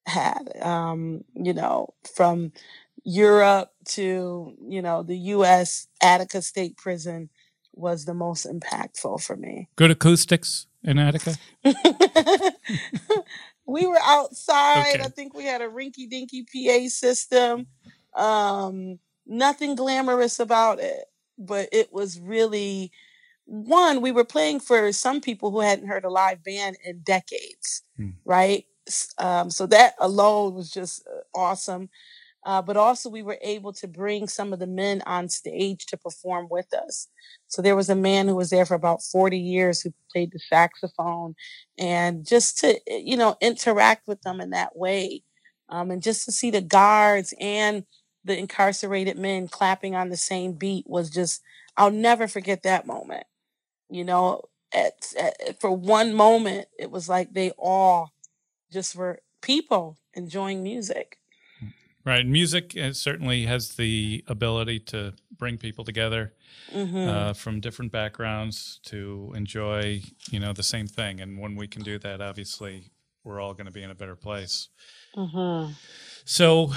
had. 0.06 0.50
Um, 0.60 1.24
you 1.34 1.52
know, 1.52 1.94
from 2.14 2.52
Europe 3.04 3.70
to, 3.84 4.54
you 4.68 4.82
know, 4.82 5.02
the 5.02 5.16
US 5.16 5.88
Attica 6.02 6.42
State 6.42 6.76
Prison 6.76 7.30
was 7.72 8.04
the 8.04 8.14
most 8.14 8.46
impactful 8.46 9.22
for 9.22 9.36
me. 9.36 9.68
Good 9.76 9.90
acoustics 9.90 10.66
in 10.82 10.98
Attica? 10.98 11.36
we 13.66 13.86
were 13.86 14.00
outside. 14.02 14.94
Okay. 14.94 15.02
I 15.02 15.08
think 15.08 15.34
we 15.34 15.44
had 15.44 15.62
a 15.62 15.68
rinky 15.68 16.08
dinky 16.08 16.44
PA 16.44 16.88
system. 16.88 17.66
Um, 18.14 18.98
nothing 19.26 19.74
glamorous 19.74 20.38
about 20.38 20.80
it, 20.80 21.04
but 21.38 21.68
it 21.72 21.92
was 21.92 22.20
really 22.20 22.92
one, 23.44 24.00
we 24.00 24.12
were 24.12 24.24
playing 24.24 24.60
for 24.60 24.92
some 24.92 25.20
people 25.20 25.50
who 25.50 25.60
hadn't 25.60 25.88
heard 25.88 26.04
a 26.04 26.10
live 26.10 26.42
band 26.44 26.76
in 26.84 27.00
decades, 27.00 27.82
hmm. 27.96 28.10
right? 28.24 28.64
Um, 29.18 29.50
so 29.50 29.66
that 29.66 29.94
alone 30.00 30.54
was 30.54 30.70
just 30.70 31.06
uh, 31.06 31.38
awesome. 31.38 31.88
Uh, 32.44 32.60
but 32.60 32.76
also, 32.76 33.08
we 33.08 33.22
were 33.22 33.38
able 33.40 33.72
to 33.72 33.86
bring 33.86 34.26
some 34.26 34.52
of 34.52 34.58
the 34.58 34.66
men 34.66 35.00
on 35.06 35.28
stage 35.28 35.86
to 35.86 35.96
perform 35.96 36.48
with 36.50 36.74
us. 36.74 37.06
So 37.46 37.62
there 37.62 37.76
was 37.76 37.88
a 37.88 37.94
man 37.94 38.26
who 38.26 38.34
was 38.34 38.50
there 38.50 38.66
for 38.66 38.74
about 38.74 39.02
40 39.02 39.38
years 39.38 39.80
who 39.80 39.92
played 40.10 40.32
the 40.32 40.40
saxophone, 40.40 41.36
and 41.78 42.26
just 42.26 42.58
to, 42.58 42.80
eh, 42.90 43.02
you 43.04 43.16
know, 43.16 43.36
interact 43.40 44.08
with 44.08 44.22
them 44.22 44.40
in 44.40 44.50
that 44.50 44.76
way. 44.76 45.22
Um, 45.68 45.92
and 45.92 46.02
just 46.02 46.24
to 46.24 46.32
see 46.32 46.50
the 46.50 46.60
guards 46.60 47.32
and 47.40 47.84
the 48.24 48.36
incarcerated 48.36 49.16
men 49.16 49.46
clapping 49.46 49.94
on 49.94 50.08
the 50.08 50.16
same 50.16 50.52
beat 50.52 50.84
was 50.88 51.10
just, 51.10 51.42
I'll 51.76 51.92
never 51.92 52.26
forget 52.26 52.64
that 52.64 52.86
moment. 52.86 53.24
You 53.92 54.04
know, 54.04 54.42
at, 54.72 55.12
at, 55.18 55.60
for 55.60 55.70
one 55.70 56.14
moment, 56.14 56.68
it 56.78 56.90
was 56.90 57.08
like 57.08 57.34
they 57.34 57.50
all 57.58 58.12
just 58.72 58.96
were 58.96 59.20
people 59.40 59.98
enjoying 60.14 60.62
music. 60.62 61.18
Right. 62.04 62.26
Music 62.26 62.76
uh, 62.76 62.92
certainly 62.94 63.46
has 63.46 63.76
the 63.76 64.24
ability 64.26 64.80
to 64.80 65.14
bring 65.38 65.56
people 65.56 65.84
together 65.84 66.32
mm-hmm. 66.72 66.96
uh, 66.96 67.32
from 67.32 67.60
different 67.60 67.92
backgrounds 67.92 68.80
to 68.86 69.32
enjoy, 69.36 70.02
you 70.30 70.40
know, 70.40 70.52
the 70.52 70.64
same 70.64 70.88
thing. 70.88 71.20
And 71.20 71.38
when 71.38 71.54
we 71.54 71.68
can 71.68 71.82
do 71.82 72.00
that, 72.00 72.20
obviously, 72.20 72.90
we're 73.22 73.40
all 73.40 73.54
going 73.54 73.66
to 73.66 73.72
be 73.72 73.84
in 73.84 73.90
a 73.90 73.94
better 73.94 74.16
place. 74.16 74.68
Mm-hmm. 75.16 75.74
So, 76.24 76.72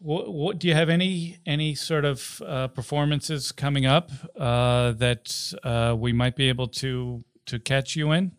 what, 0.00 0.32
what, 0.32 0.58
do 0.58 0.66
you 0.66 0.74
have 0.74 0.88
any 0.88 1.38
any 1.46 1.74
sort 1.74 2.04
of 2.04 2.42
uh, 2.44 2.68
performances 2.68 3.52
coming 3.52 3.86
up 3.86 4.10
uh, 4.36 4.92
that 4.92 5.52
uh, 5.62 5.94
we 5.96 6.12
might 6.12 6.36
be 6.36 6.48
able 6.48 6.68
to 6.68 7.24
to 7.46 7.58
catch 7.58 7.96
you 7.96 8.12
in? 8.12 8.32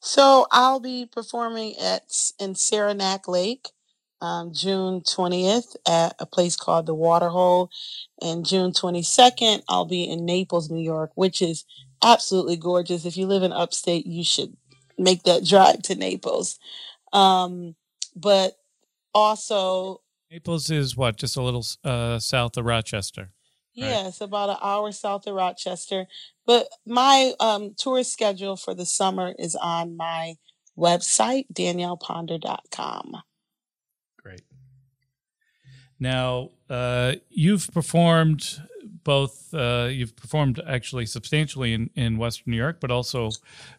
So 0.00 0.46
I'll 0.50 0.80
be 0.80 1.06
performing 1.06 1.74
at 1.76 2.04
in 2.38 2.54
Saranac 2.54 3.26
Lake 3.26 3.68
um, 4.20 4.52
June 4.52 5.00
20th 5.00 5.76
at 5.86 6.14
a 6.18 6.26
place 6.26 6.56
called 6.56 6.86
the 6.86 6.94
Waterhole. 6.94 7.70
And 8.20 8.44
June 8.44 8.72
22nd, 8.72 9.62
I'll 9.68 9.86
be 9.86 10.04
in 10.04 10.24
Naples, 10.24 10.70
New 10.70 10.82
York, 10.82 11.12
which 11.14 11.40
is 11.40 11.64
absolutely 12.02 12.56
gorgeous. 12.56 13.04
If 13.04 13.16
you 13.16 13.26
live 13.26 13.42
in 13.42 13.52
upstate, 13.52 14.06
you 14.06 14.24
should 14.24 14.56
make 14.98 15.22
that 15.24 15.44
drive 15.46 15.82
to 15.82 15.94
Naples. 15.94 16.58
Um, 17.12 17.74
but 18.14 18.56
also, 19.14 20.02
Naples 20.30 20.70
is 20.70 20.96
what? 20.96 21.16
Just 21.16 21.36
a 21.36 21.42
little 21.42 21.64
uh, 21.84 22.18
south 22.18 22.56
of 22.56 22.64
Rochester. 22.64 23.30
Right? 23.76 23.88
Yeah, 23.88 24.10
about 24.20 24.50
an 24.50 24.56
hour 24.62 24.92
south 24.92 25.26
of 25.26 25.34
Rochester. 25.34 26.06
But 26.46 26.68
my 26.86 27.32
um, 27.40 27.74
tour 27.76 28.02
schedule 28.04 28.56
for 28.56 28.74
the 28.74 28.86
summer 28.86 29.34
is 29.38 29.56
on 29.56 29.96
my 29.96 30.34
website, 30.78 31.46
danielleponder.com. 31.52 33.16
Great. 34.22 34.42
Now, 35.98 36.50
uh, 36.68 37.14
you've 37.28 37.68
performed 37.72 38.62
both, 39.04 39.52
uh, 39.54 39.88
you've 39.90 40.16
performed 40.16 40.60
actually 40.66 41.06
substantially 41.06 41.72
in, 41.72 41.90
in 41.94 42.18
Western 42.18 42.50
New 42.52 42.56
York, 42.56 42.78
but 42.80 42.90
also 42.90 43.30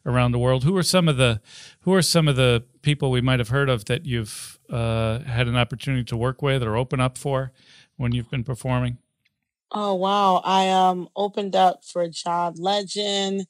around 0.05 0.31
the 0.31 0.39
world. 0.39 0.63
Who 0.63 0.75
are 0.77 0.83
some 0.83 1.07
of 1.07 1.17
the, 1.17 1.41
who 1.81 1.93
are 1.93 2.01
some 2.01 2.27
of 2.27 2.35
the 2.35 2.63
people 2.81 3.11
we 3.11 3.21
might 3.21 3.39
have 3.39 3.49
heard 3.49 3.69
of 3.69 3.85
that 3.85 4.05
you've 4.05 4.59
uh, 4.69 5.19
had 5.19 5.47
an 5.47 5.55
opportunity 5.55 6.03
to 6.05 6.17
work 6.17 6.41
with 6.41 6.63
or 6.63 6.75
open 6.75 6.99
up 6.99 7.17
for 7.17 7.51
when 7.97 8.11
you've 8.11 8.29
been 8.29 8.43
performing? 8.43 8.97
Oh 9.73 9.93
wow! 9.95 10.41
I 10.43 10.69
um 10.69 11.07
opened 11.15 11.55
up 11.55 11.85
for 11.85 12.07
John 12.09 12.55
Legend, 12.57 13.47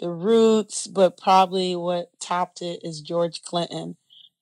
The 0.00 0.10
Roots, 0.10 0.86
but 0.86 1.16
probably 1.16 1.76
what 1.76 2.10
topped 2.20 2.60
it 2.60 2.80
is 2.82 3.00
George 3.00 3.42
Clinton. 3.42 3.96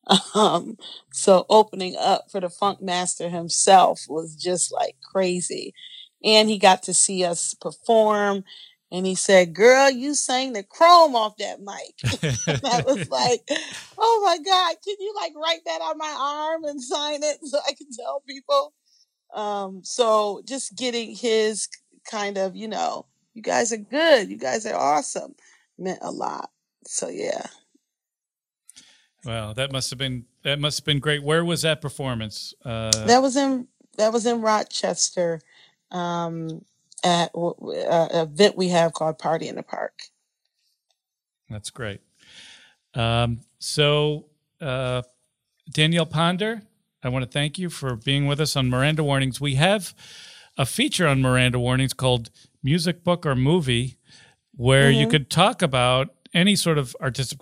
Um, 0.34 0.76
so 1.12 1.46
opening 1.48 1.94
up 1.96 2.30
for 2.32 2.40
the 2.40 2.48
Funk 2.48 2.80
Master 2.82 3.28
himself 3.28 4.06
was 4.08 4.34
just 4.34 4.72
like 4.72 4.96
crazy. 5.02 5.72
And 6.22 6.48
he 6.48 6.58
got 6.58 6.82
to 6.84 6.94
see 6.94 7.24
us 7.24 7.54
perform. 7.54 8.44
And 8.92 9.06
he 9.06 9.14
said, 9.14 9.54
Girl, 9.54 9.88
you 9.90 10.14
sang 10.14 10.52
the 10.52 10.62
chrome 10.62 11.14
off 11.14 11.36
that 11.38 11.60
mic. 11.60 12.22
and 12.46 12.60
I 12.64 12.82
was 12.82 13.08
like, 13.10 13.42
Oh 13.96 14.22
my 14.24 14.38
God, 14.38 14.76
can 14.84 14.96
you 14.98 15.14
like 15.16 15.32
write 15.36 15.64
that 15.66 15.80
on 15.80 15.98
my 15.98 16.16
arm 16.18 16.64
and 16.64 16.82
sign 16.82 17.22
it 17.22 17.38
so 17.44 17.58
I 17.66 17.72
can 17.72 17.88
tell 17.96 18.22
people? 18.28 18.74
Um, 19.34 19.82
so 19.84 20.42
just 20.44 20.76
getting 20.76 21.14
his 21.14 21.68
kind 22.10 22.36
of, 22.36 22.56
you 22.56 22.66
know, 22.66 23.06
you 23.34 23.42
guys 23.42 23.72
are 23.72 23.76
good, 23.76 24.28
you 24.28 24.36
guys 24.36 24.66
are 24.66 24.74
awesome 24.74 25.34
meant 25.80 25.98
a 26.02 26.10
lot. 26.10 26.50
So 26.84 27.08
yeah. 27.08 27.46
Wow, 29.24 29.52
that 29.54 29.72
must 29.72 29.90
have 29.90 29.98
been 29.98 30.26
that 30.44 30.60
must 30.60 30.78
have 30.78 30.84
been 30.84 31.00
great. 31.00 31.22
Where 31.22 31.44
was 31.44 31.62
that 31.62 31.80
performance? 31.80 32.54
Uh, 32.64 32.90
that 33.06 33.20
was 33.20 33.36
in 33.36 33.66
that 33.98 34.12
was 34.12 34.24
in 34.26 34.40
Rochester, 34.40 35.40
um, 35.90 36.64
at 37.04 37.30
uh, 37.34 37.52
an 38.10 38.28
event 38.28 38.56
we 38.56 38.68
have 38.68 38.92
called 38.92 39.18
Party 39.18 39.48
in 39.48 39.56
the 39.56 39.62
Park. 39.62 40.02
That's 41.48 41.70
great. 41.70 42.00
Um, 42.94 43.40
so, 43.58 44.26
uh, 44.60 45.02
Danielle 45.70 46.06
Ponder, 46.06 46.62
I 47.02 47.08
want 47.08 47.24
to 47.24 47.30
thank 47.30 47.58
you 47.58 47.70
for 47.70 47.96
being 47.96 48.26
with 48.26 48.40
us 48.40 48.56
on 48.56 48.68
Miranda 48.68 49.02
Warnings. 49.02 49.40
We 49.40 49.54
have 49.54 49.94
a 50.56 50.66
feature 50.66 51.06
on 51.06 51.22
Miranda 51.22 51.58
Warnings 51.58 51.92
called 51.92 52.30
Music, 52.62 53.02
Book, 53.02 53.24
or 53.24 53.34
Movie, 53.34 53.96
where 54.56 54.90
mm-hmm. 54.90 55.00
you 55.00 55.08
could 55.08 55.30
talk 55.30 55.62
about 55.62 56.14
any 56.34 56.56
sort 56.56 56.78
of 56.78 56.96
artistic 57.00 57.40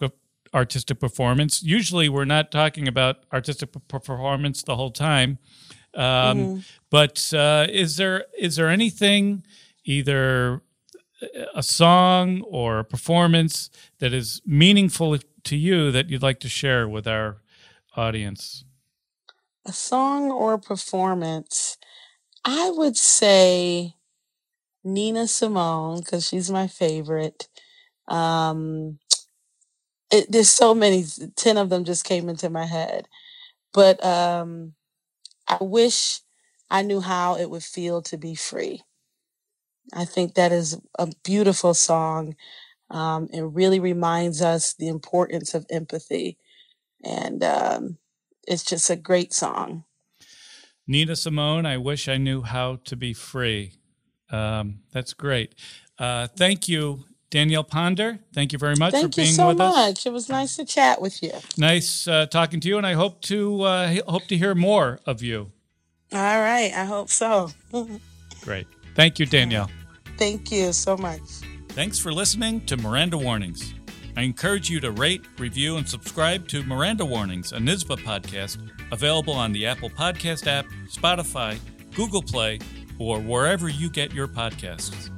artistic 0.54 0.98
performance. 0.98 1.62
Usually, 1.62 2.08
we're 2.08 2.24
not 2.24 2.50
talking 2.50 2.88
about 2.88 3.18
artistic 3.32 3.70
performance 3.88 4.62
the 4.62 4.76
whole 4.76 4.90
time. 4.90 5.38
Um, 5.94 6.02
mm-hmm. 6.38 6.58
But 6.90 7.32
uh, 7.34 7.66
is 7.70 7.96
there 7.96 8.26
is 8.38 8.56
there 8.56 8.68
anything, 8.68 9.42
either 9.84 10.62
a 11.54 11.62
song 11.62 12.42
or 12.42 12.80
a 12.80 12.84
performance 12.84 13.70
that 13.98 14.12
is 14.12 14.40
meaningful 14.46 15.18
to 15.44 15.56
you 15.56 15.90
that 15.90 16.08
you'd 16.08 16.22
like 16.22 16.40
to 16.40 16.48
share 16.48 16.88
with 16.88 17.06
our 17.06 17.42
audience? 17.96 18.64
A 19.64 19.72
song 19.72 20.30
or 20.30 20.54
a 20.54 20.58
performance. 20.58 21.76
I 22.44 22.70
would 22.70 22.96
say 22.96 23.94
Nina 24.84 25.26
Simone 25.26 25.98
because 25.98 26.26
she's 26.28 26.50
my 26.50 26.66
favorite. 26.66 27.48
Um, 28.06 28.98
it, 30.10 30.30
there's 30.30 30.48
so 30.48 30.74
many. 30.74 31.04
Ten 31.36 31.56
of 31.56 31.68
them 31.68 31.84
just 31.84 32.04
came 32.04 32.28
into 32.28 32.48
my 32.48 32.64
head, 32.64 33.08
but 33.74 34.02
um, 34.04 34.74
I 35.48 35.58
wish 35.62 36.20
I 36.70 36.82
knew 36.82 37.00
how 37.00 37.36
it 37.36 37.50
would 37.50 37.64
feel 37.64 38.02
to 38.02 38.16
be 38.16 38.34
free. 38.34 38.82
I 39.92 40.04
think 40.04 40.34
that 40.34 40.52
is 40.52 40.78
a 40.98 41.08
beautiful 41.24 41.72
song. 41.72 42.36
Um, 42.90 43.28
it 43.32 43.42
really 43.42 43.80
reminds 43.80 44.42
us 44.42 44.74
the 44.74 44.88
importance 44.88 45.54
of 45.54 45.66
empathy, 45.70 46.36
and 47.02 47.42
um, 47.42 47.98
it's 48.46 48.64
just 48.64 48.90
a 48.90 48.96
great 48.96 49.32
song. 49.32 49.84
Nina 50.86 51.16
Simone, 51.16 51.66
I 51.66 51.76
wish 51.76 52.08
I 52.08 52.16
knew 52.16 52.42
how 52.42 52.76
to 52.84 52.96
be 52.96 53.12
free. 53.12 53.74
Um, 54.30 54.80
that's 54.92 55.12
great. 55.12 55.54
Uh, 55.98 56.28
thank 56.28 56.68
you, 56.68 57.04
Danielle 57.30 57.64
Ponder. 57.64 58.18
Thank 58.32 58.52
you 58.52 58.58
very 58.58 58.74
much 58.76 58.92
Thank 58.92 59.12
for 59.12 59.16
being 59.20 59.32
so 59.32 59.48
with 59.48 59.60
us. 59.60 59.74
Thank 59.74 59.76
you 59.76 59.82
so 59.82 59.88
much. 59.88 60.06
It 60.06 60.12
was 60.12 60.28
nice 60.28 60.56
to 60.56 60.64
chat 60.64 61.00
with 61.00 61.22
you. 61.22 61.32
Nice 61.56 62.08
uh, 62.08 62.26
talking 62.26 62.60
to 62.60 62.68
you, 62.68 62.78
and 62.78 62.86
I 62.86 62.94
hope 62.94 63.20
to 63.22 63.62
uh, 63.62 63.94
hope 64.08 64.26
to 64.28 64.36
hear 64.36 64.54
more 64.54 64.98
of 65.06 65.22
you. 65.22 65.52
All 66.12 66.40
right, 66.40 66.72
I 66.74 66.84
hope 66.84 67.10
so. 67.10 67.50
Great. 68.42 68.66
Thank 68.94 69.18
you, 69.18 69.26
Danielle. 69.26 69.70
Thank 70.16 70.50
you 70.50 70.72
so 70.72 70.96
much. 70.96 71.20
Thanks 71.68 71.98
for 71.98 72.12
listening 72.12 72.64
to 72.66 72.76
Miranda 72.76 73.18
Warnings. 73.18 73.74
I 74.16 74.22
encourage 74.22 74.68
you 74.68 74.80
to 74.80 74.90
rate, 74.90 75.24
review, 75.38 75.76
and 75.76 75.88
subscribe 75.88 76.48
to 76.48 76.64
Miranda 76.64 77.04
Warnings, 77.04 77.52
a 77.52 77.58
NYSBA 77.58 77.98
podcast, 77.98 78.58
available 78.90 79.34
on 79.34 79.52
the 79.52 79.66
Apple 79.66 79.90
Podcast 79.90 80.48
app, 80.48 80.66
Spotify, 80.88 81.58
Google 81.94 82.22
Play, 82.22 82.58
or 82.98 83.20
wherever 83.20 83.68
you 83.68 83.88
get 83.88 84.12
your 84.12 84.26
podcasts. 84.26 85.10